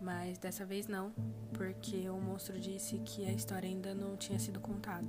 mas 0.00 0.38
dessa 0.38 0.64
vez 0.64 0.86
não, 0.86 1.12
porque 1.52 2.08
o 2.08 2.20
monstro 2.20 2.58
disse 2.58 2.98
que 2.98 3.24
a 3.24 3.32
história 3.32 3.68
ainda 3.68 3.94
não 3.94 4.16
tinha 4.16 4.38
sido 4.38 4.60
contada. 4.60 5.08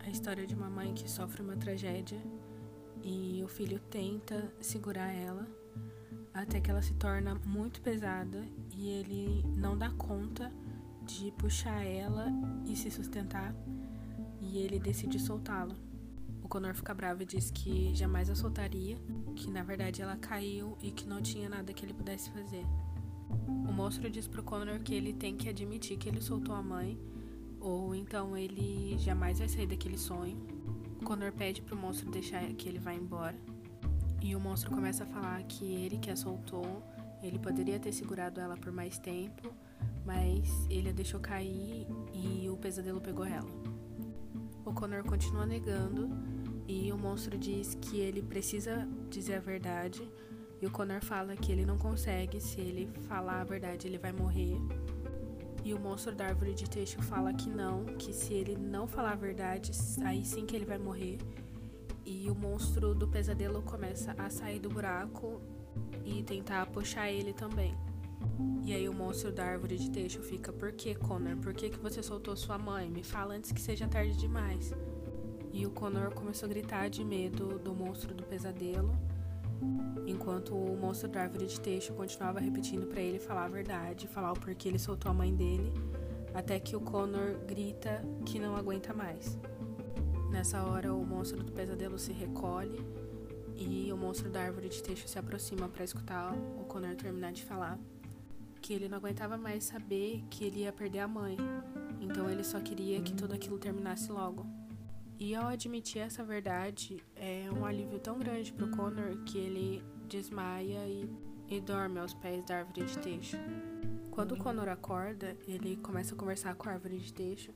A 0.00 0.10
história 0.10 0.46
de 0.46 0.54
uma 0.54 0.68
mãe 0.68 0.92
que 0.94 1.10
sofre 1.10 1.42
uma 1.42 1.56
tragédia 1.56 2.20
e 3.02 3.42
o 3.44 3.48
filho 3.48 3.78
tenta 3.78 4.52
segurar 4.60 5.12
ela 5.12 5.46
até 6.34 6.60
que 6.60 6.70
ela 6.70 6.82
se 6.82 6.94
torna 6.94 7.34
muito 7.44 7.80
pesada 7.80 8.44
e 8.74 8.88
ele 8.88 9.44
não 9.56 9.76
dá 9.76 9.90
conta 9.90 10.52
de 11.04 11.30
puxar 11.32 11.84
ela 11.84 12.28
e 12.66 12.74
se 12.74 12.90
sustentar 12.90 13.54
e 14.40 14.58
ele 14.58 14.78
decide 14.78 15.18
soltá-la. 15.18 15.74
Connor 16.52 16.74
fica 16.74 16.92
bravo 16.92 17.22
e 17.22 17.24
diz 17.24 17.50
que 17.50 17.94
jamais 17.94 18.28
a 18.28 18.34
soltaria, 18.34 18.98
que 19.34 19.50
na 19.50 19.62
verdade 19.62 20.02
ela 20.02 20.18
caiu 20.18 20.76
e 20.82 20.90
que 20.90 21.08
não 21.08 21.22
tinha 21.22 21.48
nada 21.48 21.72
que 21.72 21.82
ele 21.82 21.94
pudesse 21.94 22.30
fazer. 22.30 22.62
O 23.48 23.72
monstro 23.72 24.10
diz 24.10 24.26
pro 24.26 24.42
Connor 24.42 24.80
que 24.80 24.94
ele 24.94 25.12
tem 25.12 25.36
que 25.36 25.48
admitir 25.48 25.96
que 25.96 26.08
ele 26.08 26.20
soltou 26.20 26.54
a 26.54 26.62
mãe, 26.62 26.98
ou 27.60 27.94
então 27.94 28.36
ele 28.36 28.96
jamais 28.98 29.38
vai 29.38 29.48
sair 29.48 29.66
daquele 29.66 29.98
sonho. 29.98 30.38
O 31.00 31.04
Connor 31.04 31.32
pede 31.32 31.62
pro 31.62 31.76
monstro 31.76 32.10
deixar 32.10 32.42
que 32.54 32.68
ele 32.68 32.78
vá 32.78 32.92
embora. 32.92 33.36
E 34.20 34.36
o 34.36 34.40
monstro 34.40 34.70
começa 34.70 35.04
a 35.04 35.06
falar 35.06 35.42
que 35.44 35.64
ele 35.64 35.98
que 35.98 36.10
a 36.10 36.16
soltou, 36.16 36.82
ele 37.22 37.38
poderia 37.38 37.78
ter 37.78 37.92
segurado 37.92 38.40
ela 38.40 38.56
por 38.56 38.72
mais 38.72 38.98
tempo, 38.98 39.52
mas 40.04 40.66
ele 40.70 40.90
a 40.90 40.92
deixou 40.92 41.20
cair 41.20 41.86
e 42.12 42.48
o 42.48 42.56
pesadelo 42.56 43.00
pegou 43.00 43.24
ela. 43.24 43.50
O 44.64 44.72
Connor 44.72 45.04
continua 45.04 45.44
negando 45.44 46.10
e 46.66 46.92
o 46.92 46.98
monstro 46.98 47.36
diz 47.36 47.74
que 47.74 47.98
ele 47.98 48.22
precisa 48.22 48.88
dizer 49.10 49.34
a 49.34 49.40
verdade. 49.40 50.08
E 50.62 50.66
o 50.66 50.70
Connor 50.70 51.04
fala 51.04 51.34
que 51.34 51.50
ele 51.50 51.66
não 51.66 51.76
consegue, 51.76 52.40
se 52.40 52.60
ele 52.60 52.88
falar 53.08 53.40
a 53.40 53.44
verdade, 53.44 53.88
ele 53.88 53.98
vai 53.98 54.12
morrer. 54.12 54.56
E 55.64 55.74
o 55.74 55.78
monstro 55.80 56.14
da 56.14 56.26
árvore 56.26 56.54
de 56.54 56.70
teixo 56.70 57.02
fala 57.02 57.34
que 57.34 57.50
não, 57.50 57.84
que 57.84 58.12
se 58.12 58.32
ele 58.32 58.56
não 58.56 58.86
falar 58.86 59.12
a 59.12 59.16
verdade, 59.16 59.72
aí 60.04 60.24
sim 60.24 60.46
que 60.46 60.54
ele 60.54 60.64
vai 60.64 60.78
morrer. 60.78 61.18
E 62.06 62.30
o 62.30 62.34
monstro 62.34 62.94
do 62.94 63.08
pesadelo 63.08 63.60
começa 63.62 64.14
a 64.16 64.30
sair 64.30 64.60
do 64.60 64.68
buraco 64.68 65.40
e 66.04 66.22
tentar 66.22 66.66
puxar 66.66 67.10
ele 67.10 67.32
também. 67.32 67.76
E 68.64 68.72
aí 68.72 68.88
o 68.88 68.94
monstro 68.94 69.32
da 69.32 69.44
árvore 69.44 69.76
de 69.76 69.90
teixo 69.90 70.22
fica: 70.22 70.52
Por 70.52 70.70
que, 70.70 70.94
Connor? 70.94 71.38
Por 71.38 71.54
que, 71.54 71.70
que 71.70 71.78
você 71.78 72.04
soltou 72.04 72.36
sua 72.36 72.56
mãe? 72.56 72.88
Me 72.88 73.02
fala 73.02 73.34
antes 73.34 73.50
que 73.50 73.60
seja 73.60 73.88
tarde 73.88 74.16
demais. 74.16 74.72
E 75.52 75.66
o 75.66 75.70
Connor 75.70 76.14
começou 76.14 76.46
a 76.46 76.50
gritar 76.50 76.88
de 76.88 77.04
medo 77.04 77.58
do 77.58 77.74
monstro 77.74 78.14
do 78.14 78.22
pesadelo, 78.22 78.96
enquanto 80.06 80.54
o 80.54 80.76
monstro 80.76 81.08
da 81.08 81.22
árvore 81.22 81.46
de 81.46 81.60
teixo 81.60 81.92
continuava 81.94 82.40
repetindo 82.40 82.86
para 82.86 83.00
ele 83.00 83.18
falar 83.18 83.44
a 83.44 83.48
verdade, 83.48 84.08
falar 84.08 84.32
o 84.32 84.38
porquê 84.38 84.68
ele 84.68 84.78
soltou 84.78 85.10
a 85.10 85.14
mãe 85.14 85.34
dele, 85.34 85.72
até 86.34 86.58
que 86.58 86.74
o 86.74 86.80
Connor 86.80 87.38
grita 87.46 88.04
que 88.24 88.38
não 88.38 88.56
aguenta 88.56 88.92
mais. 88.92 89.38
Nessa 90.30 90.62
hora, 90.62 90.94
o 90.94 91.04
monstro 91.04 91.42
do 91.42 91.52
pesadelo 91.52 91.98
se 91.98 92.12
recolhe 92.12 92.80
e 93.56 93.92
o 93.92 93.96
monstro 93.96 94.30
da 94.30 94.42
árvore 94.42 94.68
de 94.68 94.82
teixo 94.82 95.06
se 95.06 95.18
aproxima 95.18 95.68
para 95.68 95.84
escutar 95.84 96.32
o 96.58 96.64
Connor 96.64 96.96
terminar 96.96 97.32
de 97.32 97.44
falar 97.44 97.78
que 98.62 98.72
ele 98.72 98.88
não 98.88 98.98
aguentava 98.98 99.36
mais 99.36 99.64
saber 99.64 100.22
que 100.30 100.44
ele 100.44 100.60
ia 100.60 100.72
perder 100.72 101.00
a 101.00 101.08
mãe. 101.08 101.36
Então 102.00 102.30
ele 102.30 102.44
só 102.44 102.60
queria 102.60 103.02
que 103.02 103.12
tudo 103.12 103.34
aquilo 103.34 103.58
terminasse 103.58 104.10
logo. 104.10 104.46
E 105.18 105.34
ao 105.34 105.46
admitir 105.46 106.00
essa 106.00 106.24
verdade, 106.24 107.02
é 107.14 107.48
um 107.52 107.64
alívio 107.64 107.98
tão 107.98 108.18
grande 108.18 108.52
pro 108.52 108.70
Connor 108.70 109.16
que 109.24 109.38
ele 109.38 109.84
desmaia 110.08 110.86
e, 110.86 111.08
e 111.48 111.60
dorme 111.60 112.00
aos 112.00 112.12
pés 112.12 112.44
da 112.44 112.58
árvore 112.58 112.84
de 112.84 112.98
teixo. 112.98 113.36
Quando 114.10 114.32
o 114.32 114.38
Connor 114.38 114.68
acorda, 114.68 115.36
ele 115.46 115.76
começa 115.76 116.14
a 116.14 116.18
conversar 116.18 116.54
com 116.54 116.68
a 116.68 116.72
árvore 116.72 116.98
de 116.98 117.12
teixo 117.12 117.52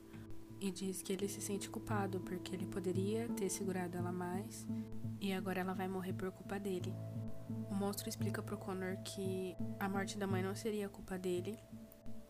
e 0.59 0.71
diz 0.71 1.01
que 1.01 1.13
ele 1.13 1.27
se 1.27 1.39
sente 1.39 1.69
culpado 1.69 2.19
porque 2.21 2.55
ele 2.55 2.65
poderia 2.65 3.27
ter 3.29 3.49
segurado 3.49 3.95
ela 3.95 4.11
mais 4.11 4.67
e 5.21 5.33
agora 5.33 5.61
ela 5.61 5.73
vai 5.73 5.87
morrer 5.87 6.13
por 6.13 6.31
culpa 6.31 6.59
dele. 6.59 6.93
O 7.69 7.75
monstro 7.75 8.09
explica 8.09 8.41
pro 8.41 8.57
Connor 8.57 8.97
que 9.03 9.55
a 9.79 9.87
morte 9.87 10.17
da 10.17 10.25
mãe 10.25 10.41
não 10.41 10.55
seria 10.55 10.89
culpa 10.89 11.17
dele 11.17 11.57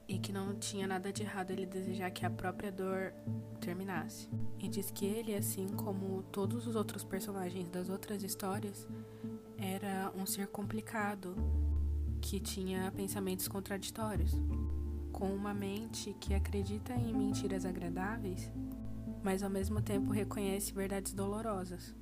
e 0.07 0.17
que 0.17 0.31
não 0.31 0.55
tinha 0.55 0.87
nada 0.87 1.11
de 1.11 1.23
errado 1.23 1.51
ele 1.51 1.65
desejar 1.65 2.09
que 2.11 2.25
a 2.25 2.29
própria 2.29 2.71
dor 2.71 3.13
terminasse. 3.59 4.29
E 4.59 4.67
diz 4.69 4.89
que 4.89 5.05
ele, 5.05 5.35
assim 5.35 5.67
como 5.67 6.23
todos 6.31 6.65
os 6.65 6.75
outros 6.75 7.03
personagens 7.03 7.69
das 7.69 7.89
outras 7.89 8.23
histórias, 8.23 8.87
era 9.57 10.11
um 10.15 10.25
ser 10.25 10.47
complicado 10.47 11.35
que 12.21 12.39
tinha 12.39 12.91
pensamentos 12.91 13.47
contraditórios, 13.47 14.31
com 15.11 15.33
uma 15.33 15.53
mente 15.53 16.15
que 16.19 16.33
acredita 16.33 16.93
em 16.93 17.13
mentiras 17.13 17.65
agradáveis, 17.65 18.51
mas 19.23 19.43
ao 19.43 19.49
mesmo 19.49 19.81
tempo 19.81 20.11
reconhece 20.11 20.73
verdades 20.73 21.13
dolorosas. 21.13 21.95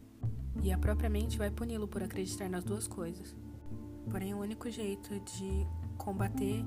E 0.61 0.71
a 0.71 0.77
própria 0.77 1.09
mente 1.09 1.37
vai 1.37 1.49
puni-lo 1.49 1.87
por 1.87 2.03
acreditar 2.03 2.49
nas 2.49 2.63
duas 2.63 2.87
coisas. 2.87 3.35
Porém, 4.09 4.33
o 4.33 4.39
único 4.39 4.69
jeito 4.69 5.19
de 5.19 5.67
combater 5.97 6.63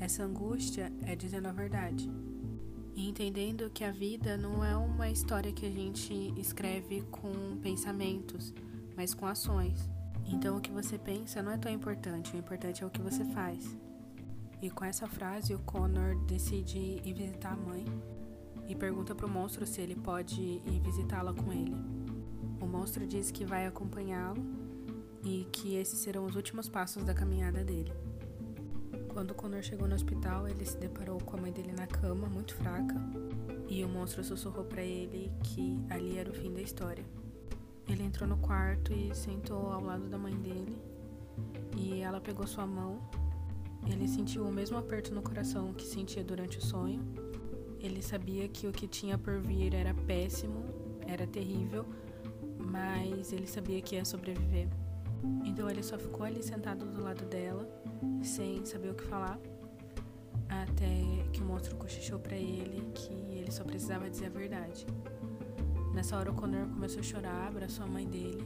Essa 0.00 0.24
angústia 0.24 0.90
é 1.04 1.14
dizendo 1.14 1.48
a 1.48 1.52
verdade. 1.52 2.10
E 2.96 3.06
entendendo 3.06 3.68
que 3.68 3.84
a 3.84 3.92
vida 3.92 4.34
não 4.34 4.64
é 4.64 4.74
uma 4.74 5.10
história 5.10 5.52
que 5.52 5.66
a 5.66 5.70
gente 5.70 6.32
escreve 6.38 7.02
com 7.10 7.58
pensamentos, 7.62 8.54
mas 8.96 9.12
com 9.12 9.26
ações. 9.26 9.90
Então 10.26 10.56
o 10.56 10.60
que 10.60 10.70
você 10.70 10.96
pensa 10.96 11.42
não 11.42 11.52
é 11.52 11.58
tão 11.58 11.70
importante, 11.70 12.34
o 12.34 12.38
importante 12.38 12.82
é 12.82 12.86
o 12.86 12.90
que 12.90 13.02
você 13.02 13.26
faz. 13.26 13.76
E 14.62 14.70
com 14.70 14.86
essa 14.86 15.06
frase, 15.06 15.54
o 15.54 15.58
Connor 15.58 16.16
decide 16.24 16.78
ir 17.04 17.12
visitar 17.12 17.52
a 17.52 17.56
mãe 17.56 17.84
e 18.66 18.74
pergunta 18.74 19.14
pro 19.14 19.28
monstro 19.28 19.66
se 19.66 19.82
ele 19.82 19.96
pode 19.96 20.40
ir 20.40 20.80
visitá-la 20.82 21.34
com 21.34 21.52
ele. 21.52 21.76
O 22.58 22.66
monstro 22.66 23.06
diz 23.06 23.30
que 23.30 23.44
vai 23.44 23.66
acompanhá-lo 23.66 24.42
e 25.22 25.46
que 25.52 25.74
esses 25.74 25.98
serão 25.98 26.24
os 26.24 26.36
últimos 26.36 26.70
passos 26.70 27.04
da 27.04 27.12
caminhada 27.12 27.62
dele. 27.62 27.92
Quando 29.20 29.34
Connor 29.34 29.62
chegou 29.62 29.86
no 29.86 29.94
hospital, 29.94 30.48
ele 30.48 30.64
se 30.64 30.78
deparou 30.78 31.18
com 31.18 31.36
a 31.36 31.40
mãe 31.42 31.52
dele 31.52 31.72
na 31.72 31.86
cama, 31.86 32.26
muito 32.26 32.54
fraca, 32.54 32.94
e 33.68 33.84
o 33.84 33.88
monstro 33.88 34.24
sussurrou 34.24 34.64
para 34.64 34.80
ele 34.80 35.30
que 35.42 35.78
ali 35.90 36.16
era 36.16 36.30
o 36.30 36.32
fim 36.32 36.50
da 36.50 36.62
história. 36.62 37.04
Ele 37.86 38.02
entrou 38.02 38.26
no 38.26 38.38
quarto 38.38 38.94
e 38.94 39.14
sentou 39.14 39.72
ao 39.72 39.84
lado 39.84 40.08
da 40.08 40.16
mãe 40.16 40.34
dele, 40.36 40.74
e 41.76 42.00
ela 42.00 42.18
pegou 42.18 42.46
sua 42.46 42.66
mão. 42.66 42.98
Ele 43.92 44.08
sentiu 44.08 44.42
o 44.46 44.50
mesmo 44.50 44.78
aperto 44.78 45.14
no 45.14 45.20
coração 45.20 45.74
que 45.74 45.84
sentia 45.84 46.24
durante 46.24 46.56
o 46.56 46.62
sonho. 46.62 47.02
Ele 47.78 48.00
sabia 48.00 48.48
que 48.48 48.66
o 48.66 48.72
que 48.72 48.88
tinha 48.88 49.18
por 49.18 49.38
vir 49.38 49.74
era 49.74 49.92
péssimo, 49.92 50.64
era 51.06 51.26
terrível, 51.26 51.84
mas 52.58 53.34
ele 53.34 53.46
sabia 53.46 53.82
que 53.82 53.96
ia 53.96 54.04
sobreviver. 54.06 54.66
Então 55.44 55.68
ele 55.68 55.82
só 55.82 55.98
ficou 55.98 56.24
ali 56.24 56.42
sentado 56.42 56.86
do 56.86 57.02
lado 57.02 57.26
dela, 57.26 57.68
sem 58.22 58.64
saber 58.64 58.90
o 58.90 58.94
que 58.94 59.04
falar, 59.04 59.38
até 60.48 61.28
que 61.32 61.40
o 61.40 61.44
monstro 61.44 61.76
cochichou 61.76 62.18
para 62.18 62.36
ele 62.36 62.90
que 62.94 63.12
ele 63.36 63.50
só 63.50 63.64
precisava 63.64 64.08
dizer 64.10 64.26
a 64.26 64.30
verdade. 64.30 64.86
Nessa 65.94 66.16
hora 66.16 66.30
o 66.30 66.34
Connor 66.34 66.68
começou 66.68 67.00
a 67.00 67.02
chorar, 67.02 67.48
abraçou 67.48 67.84
a 67.84 67.88
mãe 67.88 68.06
dele 68.06 68.44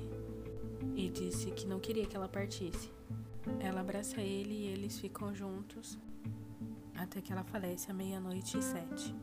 e 0.95 1.11
disse 1.11 1.51
que 1.51 1.67
não 1.67 1.81
queria 1.81 2.07
que 2.07 2.17
ela 2.17 2.29
partisse. 2.29 2.91
Ela 3.61 3.81
abraça 3.81 4.21
ele 4.21 4.55
e 4.55 4.67
eles 4.69 4.99
ficam 4.99 5.35
juntos 5.35 5.99
até 6.97 7.21
que 7.21 7.33
ela 7.33 7.45
falece 7.45 7.91
à 7.91 7.95
meia-noite 7.95 8.59
e 8.59 8.63
sete. 8.63 9.15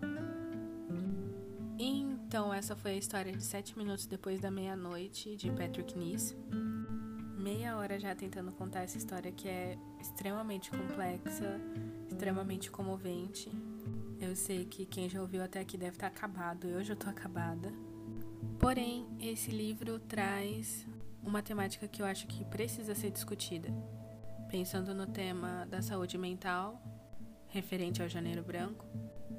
Então, 1.79 2.53
essa 2.53 2.75
foi 2.75 2.91
a 2.91 2.97
história 2.97 3.33
de 3.33 3.43
sete 3.43 3.77
minutos 3.77 4.05
depois 4.05 4.39
da 4.39 4.51
meia-noite 4.51 5.35
de 5.35 5.51
Patrick 5.51 5.97
Nice 5.97 6.35
meia 7.41 7.75
hora 7.75 7.99
já 7.99 8.13
tentando 8.13 8.51
contar 8.51 8.81
essa 8.83 8.97
história 8.97 9.31
que 9.31 9.49
é 9.49 9.75
extremamente 9.99 10.69
complexa, 10.69 11.59
extremamente 12.07 12.69
comovente. 12.69 13.51
Eu 14.19 14.35
sei 14.35 14.63
que 14.63 14.85
quem 14.85 15.09
já 15.09 15.19
ouviu 15.19 15.43
até 15.43 15.59
aqui 15.59 15.75
deve 15.75 15.95
estar 15.95 16.07
acabado, 16.07 16.67
eu 16.67 16.83
já 16.83 16.93
estou 16.93 17.09
acabada. 17.09 17.73
Porém, 18.59 19.07
esse 19.19 19.49
livro 19.49 19.97
traz 19.99 20.85
uma 21.23 21.41
temática 21.41 21.87
que 21.87 22.01
eu 22.01 22.05
acho 22.05 22.27
que 22.27 22.45
precisa 22.45 22.93
ser 22.93 23.09
discutida. 23.09 23.69
Pensando 24.47 24.93
no 24.93 25.07
tema 25.07 25.65
da 25.65 25.81
saúde 25.81 26.19
mental, 26.19 26.79
referente 27.47 28.03
ao 28.03 28.07
Janeiro 28.07 28.43
Branco, 28.43 28.85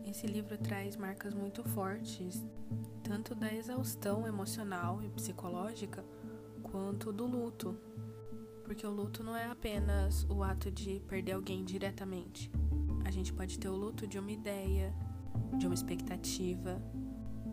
esse 0.05 0.27
livro 0.27 0.59
traz 0.59 0.97
marcas 0.97 1.33
muito 1.33 1.63
fortes, 1.63 2.45
tanto 3.05 3.33
da 3.33 3.53
exaustão 3.55 4.27
emocional 4.27 5.01
e 5.03 5.09
psicológica, 5.09 6.05
quanto 6.63 7.13
do 7.13 7.27
luto, 7.27 7.79
porque 8.63 8.87
o 8.87 8.91
luto 8.91 9.23
não 9.23 9.37
é 9.37 9.45
apenas 9.45 10.25
o 10.29 10.43
ato 10.43 10.71
de 10.71 11.01
perder 11.09 11.33
alguém 11.33 11.65
diretamente. 11.65 12.51
A 13.05 13.11
gente 13.11 13.33
pode 13.33 13.59
ter 13.59 13.69
o 13.69 13.77
luto 13.77 14.07
de 14.07 14.19
uma 14.19 14.31
ideia, 14.31 14.95
de 15.59 15.67
uma 15.67 15.75
expectativa 15.75 16.81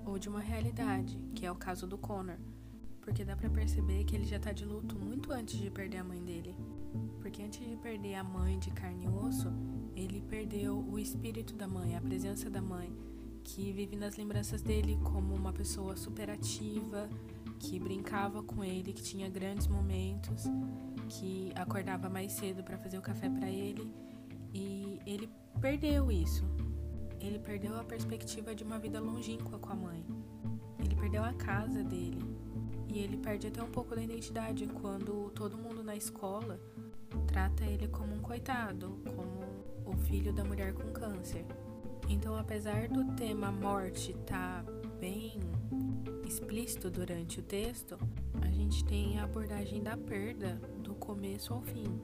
ou 0.05 0.17
de 0.17 0.29
uma 0.29 0.39
realidade, 0.39 1.19
que 1.35 1.45
é 1.45 1.51
o 1.51 1.55
caso 1.55 1.85
do 1.87 1.97
Connor. 1.97 2.37
Porque 3.01 3.25
dá 3.25 3.35
para 3.35 3.49
perceber 3.49 4.03
que 4.03 4.15
ele 4.15 4.25
já 4.25 4.39
tá 4.39 4.51
de 4.51 4.65
luto 4.65 4.95
muito 4.95 5.31
antes 5.31 5.57
de 5.57 5.69
perder 5.69 5.97
a 5.97 6.03
mãe 6.03 6.23
dele. 6.23 6.55
Porque 7.19 7.41
antes 7.41 7.59
de 7.67 7.75
perder 7.77 8.15
a 8.15 8.23
mãe 8.23 8.59
de 8.59 8.71
carne 8.71 9.05
e 9.05 9.07
osso, 9.07 9.51
ele 9.95 10.21
perdeu 10.21 10.77
o 10.77 10.99
espírito 10.99 11.55
da 11.55 11.67
mãe, 11.67 11.95
a 11.95 12.01
presença 12.01 12.49
da 12.49 12.61
mãe, 12.61 12.95
que 13.43 13.71
vive 13.71 13.95
nas 13.95 14.15
lembranças 14.15 14.61
dele 14.61 14.97
como 15.03 15.33
uma 15.33 15.51
pessoa 15.51 15.95
superativa, 15.95 17.09
que 17.59 17.79
brincava 17.79 18.41
com 18.41 18.63
ele, 18.63 18.93
que 18.93 19.03
tinha 19.03 19.29
grandes 19.29 19.67
momentos 19.67 20.45
que 21.09 21.51
acordava 21.55 22.07
mais 22.07 22.31
cedo 22.31 22.63
para 22.63 22.77
fazer 22.77 22.97
o 22.97 23.01
café 23.01 23.29
para 23.29 23.49
ele 23.49 23.91
e 24.53 24.99
ele 25.05 25.29
perdeu 25.59 26.11
isso. 26.11 26.45
Ele 27.19 27.39
perdeu 27.39 27.77
a 27.77 27.83
perspectiva 27.83 28.55
de 28.55 28.63
uma 28.63 28.79
vida 28.79 28.99
longínqua 29.01 29.59
com 29.59 29.71
a 29.71 29.75
mãe. 29.75 30.05
Ele 30.79 30.95
perdeu 30.95 31.23
a 31.23 31.33
casa 31.33 31.83
dele. 31.83 32.23
E 32.87 32.99
ele 32.99 33.17
perde 33.17 33.47
até 33.47 33.61
um 33.61 33.69
pouco 33.69 33.95
da 33.95 34.01
identidade 34.01 34.65
quando 34.67 35.29
todo 35.31 35.57
mundo 35.57 35.83
na 35.83 35.95
escola 35.95 36.59
trata 37.27 37.63
ele 37.65 37.87
como 37.87 38.15
um 38.15 38.19
coitado, 38.19 38.99
como 39.05 39.91
o 39.91 39.95
filho 39.97 40.33
da 40.33 40.43
mulher 40.43 40.73
com 40.73 40.91
câncer. 40.91 41.45
Então, 42.07 42.35
apesar 42.35 42.87
do 42.87 43.13
tema 43.13 43.51
morte 43.51 44.11
estar 44.11 44.63
tá 44.63 44.71
bem 44.99 45.39
explícito 46.25 46.89
durante 46.89 47.39
o 47.39 47.43
texto, 47.43 47.97
a 48.41 48.49
gente 48.49 48.83
tem 48.85 49.19
a 49.19 49.25
abordagem 49.25 49.83
da 49.83 49.95
perda 49.95 50.59
começo 51.19 51.53
ao 51.53 51.61
fim. 51.61 51.99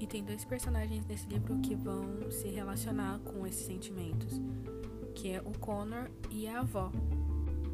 E 0.00 0.06
tem 0.06 0.24
dois 0.24 0.42
personagens 0.42 1.04
nesse 1.06 1.28
livro 1.28 1.58
que 1.58 1.74
vão 1.74 2.30
se 2.30 2.48
relacionar 2.48 3.18
com 3.18 3.46
esses 3.46 3.66
sentimentos, 3.66 4.40
que 5.14 5.32
é 5.32 5.42
o 5.42 5.58
Connor 5.58 6.08
e 6.30 6.48
a 6.48 6.60
avó. 6.60 6.90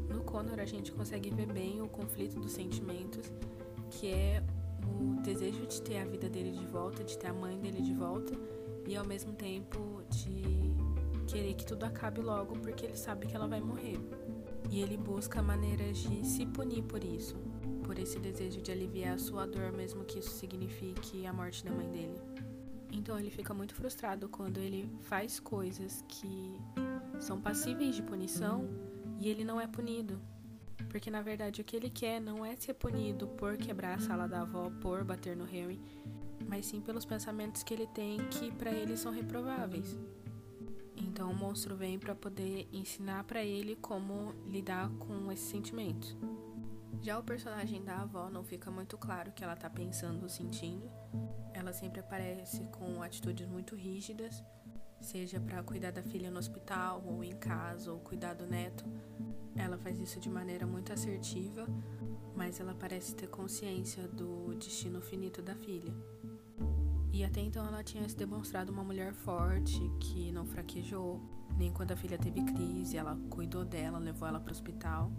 No 0.09 0.21
Connor 0.23 0.59
a 0.59 0.65
gente 0.65 0.91
consegue 0.91 1.29
ver 1.29 1.45
bem 1.45 1.81
o 1.81 1.87
conflito 1.87 2.37
dos 2.37 2.51
sentimentos, 2.51 3.31
que 3.91 4.07
é 4.07 4.43
o 4.85 5.21
desejo 5.21 5.65
de 5.65 5.81
ter 5.81 5.99
a 5.99 6.05
vida 6.05 6.27
dele 6.27 6.51
de 6.51 6.65
volta, 6.65 7.01
de 7.01 7.17
ter 7.17 7.27
a 7.27 7.33
mãe 7.33 7.57
dele 7.57 7.81
de 7.81 7.93
volta, 7.93 8.33
e 8.85 8.97
ao 8.97 9.05
mesmo 9.05 9.31
tempo 9.31 10.01
de 10.09 10.43
querer 11.27 11.53
que 11.53 11.65
tudo 11.65 11.85
acabe 11.85 12.19
logo 12.19 12.55
porque 12.59 12.87
ele 12.87 12.97
sabe 12.97 13.25
que 13.25 13.33
ela 13.33 13.47
vai 13.47 13.61
morrer. 13.61 13.97
E 14.69 14.81
ele 14.81 14.97
busca 14.97 15.41
maneiras 15.41 15.97
de 15.99 16.27
se 16.27 16.45
punir 16.45 16.83
por 16.83 17.01
isso 17.05 17.52
por 17.83 17.99
esse 17.99 18.19
desejo 18.19 18.61
de 18.61 18.71
aliviar 18.71 19.15
a 19.15 19.17
sua 19.17 19.45
dor, 19.45 19.71
mesmo 19.71 20.03
que 20.05 20.19
isso 20.19 20.31
signifique 20.31 21.25
a 21.25 21.33
morte 21.33 21.63
da 21.63 21.71
mãe 21.71 21.89
dele. 21.89 22.19
Então 22.91 23.19
ele 23.19 23.29
fica 23.29 23.53
muito 23.53 23.73
frustrado 23.75 24.29
quando 24.29 24.59
ele 24.59 24.89
faz 25.01 25.39
coisas 25.39 26.03
que 26.07 26.57
são 27.19 27.41
passíveis 27.41 27.95
de 27.95 28.03
punição 28.03 28.69
e 29.19 29.29
ele 29.29 29.43
não 29.43 29.59
é 29.59 29.67
punido. 29.67 30.21
Porque 30.89 31.09
na 31.09 31.21
verdade 31.21 31.61
o 31.61 31.63
que 31.63 31.75
ele 31.75 31.89
quer 31.89 32.21
não 32.21 32.45
é 32.45 32.55
ser 32.55 32.75
punido 32.75 33.27
por 33.27 33.57
quebrar 33.57 33.97
a 33.97 33.99
sala 33.99 34.27
da 34.27 34.41
avó, 34.41 34.71
por 34.79 35.03
bater 35.03 35.35
no 35.35 35.43
Harry, 35.45 35.81
mas 36.47 36.67
sim 36.67 36.81
pelos 36.81 37.05
pensamentos 37.05 37.63
que 37.63 37.73
ele 37.73 37.87
tem 37.87 38.17
que 38.27 38.51
para 38.51 38.71
ele 38.71 38.95
são 38.95 39.11
reprováveis. 39.11 39.97
Então 40.95 41.31
o 41.31 41.35
monstro 41.35 41.75
vem 41.75 41.97
para 41.97 42.13
poder 42.13 42.67
ensinar 42.71 43.23
para 43.23 43.43
ele 43.43 43.75
como 43.75 44.33
lidar 44.47 44.89
com 44.99 45.31
esses 45.31 45.47
sentimentos. 45.47 46.15
Já 47.03 47.19
o 47.19 47.23
personagem 47.23 47.83
da 47.83 47.97
avó 47.97 48.29
não 48.29 48.45
fica 48.45 48.71
muito 48.71 48.97
claro 48.97 49.29
o 49.29 49.33
que 49.33 49.43
ela 49.43 49.57
tá 49.57 49.69
pensando 49.69 50.23
ou 50.23 50.29
sentindo. 50.29 50.89
Ela 51.53 51.73
sempre 51.73 51.99
aparece 51.99 52.63
com 52.67 53.03
atitudes 53.03 53.45
muito 53.45 53.75
rígidas, 53.75 54.41
seja 55.01 55.37
para 55.37 55.61
cuidar 55.61 55.91
da 55.91 56.01
filha 56.01 56.31
no 56.31 56.39
hospital 56.39 57.03
ou 57.05 57.21
em 57.21 57.35
casa 57.35 57.91
ou 57.91 57.99
cuidar 57.99 58.35
do 58.35 58.47
neto. 58.47 58.85
Ela 59.53 59.77
faz 59.77 59.99
isso 59.99 60.17
de 60.17 60.29
maneira 60.29 60.65
muito 60.65 60.93
assertiva, 60.93 61.67
mas 62.37 62.61
ela 62.61 62.73
parece 62.73 63.13
ter 63.13 63.27
consciência 63.27 64.07
do 64.07 64.55
destino 64.55 65.01
finito 65.01 65.41
da 65.41 65.55
filha. 65.55 65.93
E 67.11 67.25
até 67.25 67.41
então 67.41 67.67
ela 67.67 67.83
tinha 67.83 68.07
se 68.07 68.15
demonstrado 68.15 68.71
uma 68.71 68.83
mulher 68.83 69.13
forte, 69.13 69.77
que 69.99 70.31
não 70.31 70.45
fraquejou, 70.45 71.21
nem 71.57 71.69
quando 71.69 71.91
a 71.91 71.97
filha 71.97 72.17
teve 72.17 72.41
crise, 72.45 72.95
ela 72.95 73.19
cuidou 73.29 73.65
dela, 73.65 73.99
levou 73.99 74.25
ela 74.25 74.39
para 74.39 74.51
o 74.51 74.53
hospital. 74.53 75.11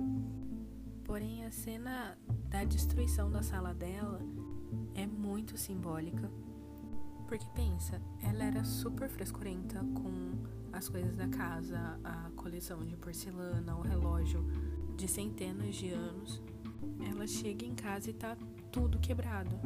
Porém, 1.05 1.45
a 1.45 1.51
cena 1.51 2.17
da 2.49 2.65
destruição 2.65 3.31
da 3.31 3.43
sala 3.43 3.75
dela 3.75 4.21
é 4.95 5.07
muito 5.07 5.57
simbólica. 5.57 6.31
Porque 7.27 7.47
pensa, 7.55 8.01
ela 8.23 8.45
era 8.45 8.65
super 8.65 9.09
frescurenta 9.09 9.81
com 9.95 10.33
as 10.73 10.89
coisas 10.89 11.17
da 11.17 11.29
casa, 11.29 11.99
a 12.03 12.31
coleção 12.37 12.85
de 12.85 12.97
porcelana, 12.97 13.77
o 13.77 13.83
relógio 13.83 14.45
de 14.97 15.07
centenas 15.09 15.75
de 15.75 15.91
anos. 15.91 16.43
Ela 17.01 17.27
chega 17.27 17.65
em 17.65 17.75
casa 17.75 18.11
e 18.11 18.13
tá 18.13 18.37
tudo 18.71 18.99
quebrado. 18.99 19.57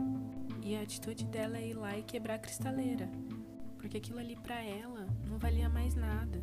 E 0.62 0.76
a 0.76 0.82
atitude 0.82 1.24
dela 1.26 1.56
é 1.56 1.68
ir 1.68 1.74
lá 1.74 1.96
e 1.96 2.02
quebrar 2.02 2.34
a 2.34 2.38
cristaleira, 2.38 3.08
porque 3.78 3.96
aquilo 3.96 4.18
ali 4.18 4.36
para 4.36 4.60
ela 4.62 5.06
não 5.26 5.38
valia 5.38 5.68
mais 5.68 5.94
nada. 5.94 6.42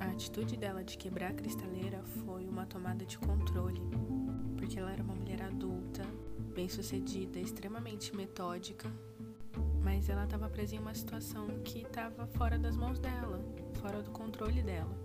A 0.00 0.06
atitude 0.06 0.56
dela 0.56 0.84
de 0.84 0.96
quebrar 0.96 1.30
a 1.30 1.34
cristaleira 1.34 2.02
foi 2.24 2.46
uma 2.46 2.66
tomada 2.66 3.04
de 3.04 3.18
controle, 3.18 3.80
porque 4.56 4.78
ela 4.78 4.92
era 4.92 5.02
uma 5.02 5.14
mulher 5.14 5.42
adulta, 5.42 6.02
bem-sucedida, 6.54 7.38
extremamente 7.38 8.14
metódica, 8.14 8.90
mas 9.82 10.08
ela 10.08 10.24
estava 10.24 10.48
presa 10.48 10.76
em 10.76 10.78
uma 10.78 10.94
situação 10.94 11.46
que 11.64 11.82
estava 11.82 12.26
fora 12.26 12.58
das 12.58 12.76
mãos 12.76 12.98
dela, 12.98 13.40
fora 13.80 14.02
do 14.02 14.10
controle 14.10 14.62
dela. 14.62 14.96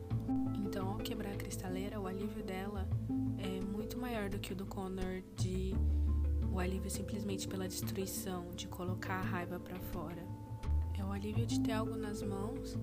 Então, 0.55 0.89
ao 0.89 0.97
quebrar 0.97 1.33
a 1.33 1.37
cristaleira, 1.37 1.99
o 1.99 2.07
alívio 2.07 2.43
dela 2.43 2.87
é 3.37 3.61
muito 3.61 3.97
maior 3.97 4.29
do 4.29 4.39
que 4.39 4.53
o 4.53 4.55
do 4.55 4.65
Connor 4.65 5.21
de 5.35 5.75
o 6.51 6.59
alívio 6.59 6.89
simplesmente 6.89 7.47
pela 7.47 7.67
destruição, 7.67 8.51
de 8.55 8.67
colocar 8.67 9.15
a 9.15 9.21
raiva 9.21 9.59
para 9.59 9.79
fora. 9.79 10.32
É 11.03 11.05
o 11.05 11.11
alívio 11.11 11.45
de 11.45 11.59
ter 11.59 11.73
algo 11.73 11.97
nas 11.97 12.23
mãos 12.23 12.77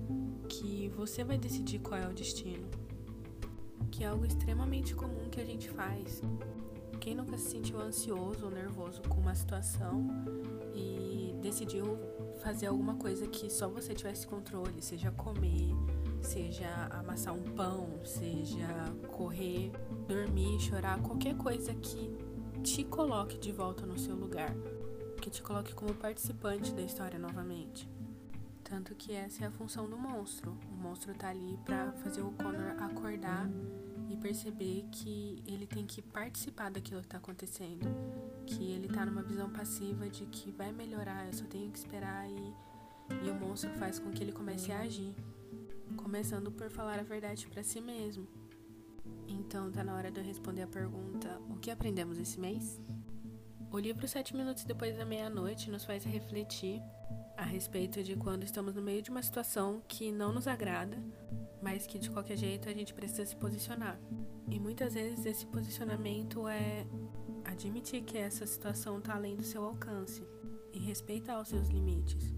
que 0.47 0.89
você 0.89 1.23
vai 1.23 1.39
decidir 1.39 1.79
qual 1.79 1.99
é 1.99 2.07
o 2.07 2.13
destino. 2.13 2.69
Que 3.89 4.03
é 4.03 4.07
algo 4.07 4.23
extremamente 4.23 4.93
comum 4.93 5.27
que 5.27 5.41
a 5.41 5.43
gente 5.43 5.67
faz. 5.69 6.21
Quem 6.99 7.15
nunca 7.15 7.35
se 7.35 7.49
sentiu 7.49 7.81
ansioso 7.81 8.45
ou 8.45 8.51
nervoso 8.51 9.01
com 9.09 9.19
uma 9.19 9.33
situação 9.33 10.07
e 10.75 11.35
decidiu 11.41 11.97
fazer 12.43 12.67
alguma 12.67 12.93
coisa 12.93 13.25
que 13.25 13.49
só 13.49 13.67
você 13.67 13.95
tivesse 13.95 14.27
controle, 14.27 14.83
seja 14.83 15.09
comer, 15.09 15.71
seja 16.21 16.69
amassar 16.91 17.33
um 17.33 17.41
pão, 17.41 17.89
seja 18.05 18.67
correr, 19.17 19.71
dormir, 20.07 20.59
chorar, 20.59 21.01
qualquer 21.01 21.35
coisa 21.37 21.73
que 21.73 22.15
te 22.61 22.83
coloque 22.83 23.39
de 23.39 23.51
volta 23.51 23.83
no 23.83 23.97
seu 23.97 24.15
lugar, 24.15 24.53
que 25.19 25.31
te 25.31 25.41
coloque 25.41 25.73
como 25.73 25.91
participante 25.95 26.71
da 26.71 26.83
história 26.83 27.17
novamente. 27.17 27.89
Tanto 28.71 28.95
que 28.95 29.11
essa 29.11 29.43
é 29.43 29.47
a 29.47 29.51
função 29.51 29.89
do 29.89 29.97
monstro. 29.97 30.57
O 30.71 30.75
monstro 30.75 31.13
tá 31.13 31.27
ali 31.27 31.59
para 31.65 31.91
fazer 31.91 32.21
o 32.21 32.31
Connor 32.31 32.81
acordar 32.81 33.49
e 34.09 34.15
perceber 34.15 34.85
que 34.89 35.43
ele 35.45 35.67
tem 35.67 35.85
que 35.85 36.01
participar 36.01 36.71
daquilo 36.71 37.01
que 37.01 37.07
tá 37.09 37.17
acontecendo, 37.17 37.85
que 38.45 38.71
ele 38.71 38.87
tá 38.87 39.05
numa 39.05 39.23
visão 39.23 39.49
passiva 39.49 40.09
de 40.09 40.25
que 40.25 40.51
vai 40.51 40.71
melhorar, 40.71 41.27
eu 41.27 41.33
só 41.33 41.43
tenho 41.47 41.69
que 41.69 41.79
esperar 41.79 42.29
e, 42.29 42.55
e 43.25 43.29
o 43.29 43.35
monstro 43.35 43.69
faz 43.73 43.99
com 43.99 44.09
que 44.09 44.23
ele 44.23 44.31
comece 44.31 44.71
a 44.71 44.79
agir, 44.79 45.13
começando 45.97 46.49
por 46.49 46.69
falar 46.69 46.97
a 46.97 47.03
verdade 47.03 47.47
para 47.47 47.63
si 47.63 47.81
mesmo. 47.81 48.25
Então 49.27 49.69
tá 49.69 49.83
na 49.83 49.93
hora 49.93 50.09
de 50.09 50.17
eu 50.17 50.23
responder 50.23 50.61
a 50.61 50.67
pergunta: 50.67 51.41
o 51.49 51.57
que 51.57 51.71
aprendemos 51.71 52.17
esse 52.17 52.39
mês? 52.39 52.79
O 53.69 53.77
livro 53.77 54.07
Sete 54.07 54.33
Minutos 54.33 54.63
Depois 54.63 54.97
da 54.97 55.03
Meia-Noite 55.03 55.69
nos 55.69 55.83
faz 55.83 56.05
refletir 56.05 56.81
a 57.41 57.43
respeito 57.43 58.03
de 58.03 58.15
quando 58.15 58.43
estamos 58.43 58.75
no 58.75 58.83
meio 58.83 59.01
de 59.01 59.09
uma 59.09 59.23
situação 59.23 59.81
que 59.87 60.11
não 60.11 60.31
nos 60.31 60.47
agrada, 60.47 60.95
mas 61.59 61.87
que 61.87 61.97
de 61.97 62.07
qualquer 62.07 62.37
jeito 62.37 62.69
a 62.69 62.71
gente 62.71 62.93
precisa 62.93 63.25
se 63.25 63.35
posicionar. 63.35 63.99
E 64.47 64.59
muitas 64.59 64.93
vezes 64.93 65.25
esse 65.25 65.47
posicionamento 65.47 66.47
é 66.47 66.85
admitir 67.43 68.03
que 68.03 68.15
essa 68.15 68.45
situação 68.45 68.99
está 68.99 69.15
além 69.15 69.35
do 69.35 69.41
seu 69.41 69.63
alcance 69.63 70.23
e 70.71 70.77
respeitar 70.77 71.41
os 71.41 71.47
seus 71.47 71.67
limites. 71.69 72.31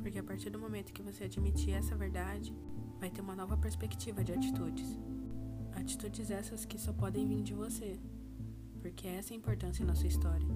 Porque 0.00 0.18
a 0.18 0.24
partir 0.24 0.48
do 0.48 0.58
momento 0.58 0.94
que 0.94 1.02
você 1.02 1.24
admitir 1.24 1.74
essa 1.74 1.94
verdade, 1.94 2.56
vai 2.98 3.10
ter 3.10 3.20
uma 3.20 3.36
nova 3.36 3.54
perspectiva 3.54 4.24
de 4.24 4.32
atitudes. 4.32 4.98
Atitudes 5.72 6.30
essas 6.30 6.64
que 6.64 6.80
só 6.80 6.94
podem 6.94 7.28
vir 7.28 7.42
de 7.42 7.52
você, 7.52 8.00
porque 8.80 9.08
essa 9.08 9.34
é 9.34 9.34
a 9.34 9.36
importância 9.36 9.84
na 9.84 9.94
sua 9.94 10.08
história. 10.08 10.48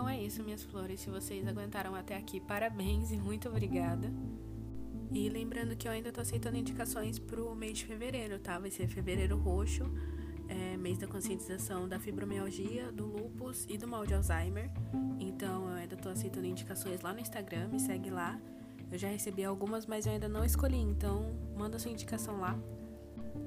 Então 0.00 0.08
é 0.08 0.18
isso, 0.18 0.42
minhas 0.42 0.62
flores. 0.62 0.98
Se 1.00 1.10
vocês 1.10 1.46
aguentaram 1.46 1.94
até 1.94 2.16
aqui, 2.16 2.40
parabéns 2.40 3.12
e 3.12 3.18
muito 3.18 3.50
obrigada. 3.50 4.10
E 5.12 5.28
lembrando 5.28 5.76
que 5.76 5.86
eu 5.86 5.92
ainda 5.92 6.10
tô 6.10 6.22
aceitando 6.22 6.56
indicações 6.56 7.18
pro 7.18 7.54
mês 7.54 7.76
de 7.76 7.84
fevereiro, 7.84 8.38
tá? 8.38 8.58
Vai 8.58 8.70
ser 8.70 8.88
fevereiro 8.88 9.36
roxo, 9.36 9.84
é, 10.48 10.74
mês 10.78 10.96
da 10.96 11.06
conscientização 11.06 11.86
da 11.86 12.00
fibromialgia, 12.00 12.90
do 12.90 13.04
lúpus 13.04 13.66
e 13.68 13.76
do 13.76 13.86
mal 13.86 14.06
de 14.06 14.14
Alzheimer. 14.14 14.70
Então 15.18 15.68
eu 15.68 15.74
ainda 15.74 15.98
tô 15.98 16.08
aceitando 16.08 16.46
indicações 16.46 17.02
lá 17.02 17.12
no 17.12 17.20
Instagram, 17.20 17.68
me 17.68 17.78
segue 17.78 18.08
lá. 18.08 18.40
Eu 18.90 18.96
já 18.96 19.08
recebi 19.08 19.44
algumas, 19.44 19.84
mas 19.84 20.06
eu 20.06 20.12
ainda 20.12 20.30
não 20.30 20.46
escolhi, 20.46 20.78
então 20.78 21.30
manda 21.58 21.78
sua 21.78 21.90
indicação 21.90 22.40
lá. 22.40 22.58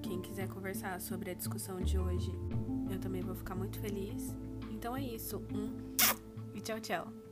Quem 0.03 0.21
quiser 0.21 0.47
conversar 0.47 1.01
sobre 1.01 1.31
a 1.31 1.33
discussão 1.33 1.81
de 1.81 1.97
hoje, 1.97 2.31
eu 2.91 2.99
também 2.99 3.23
vou 3.23 3.33
ficar 3.33 3.55
muito 3.55 3.79
feliz. 3.79 4.35
Então 4.69 4.95
é 4.95 5.01
isso. 5.01 5.41
Um 5.51 5.93
Ciao. 6.79 7.22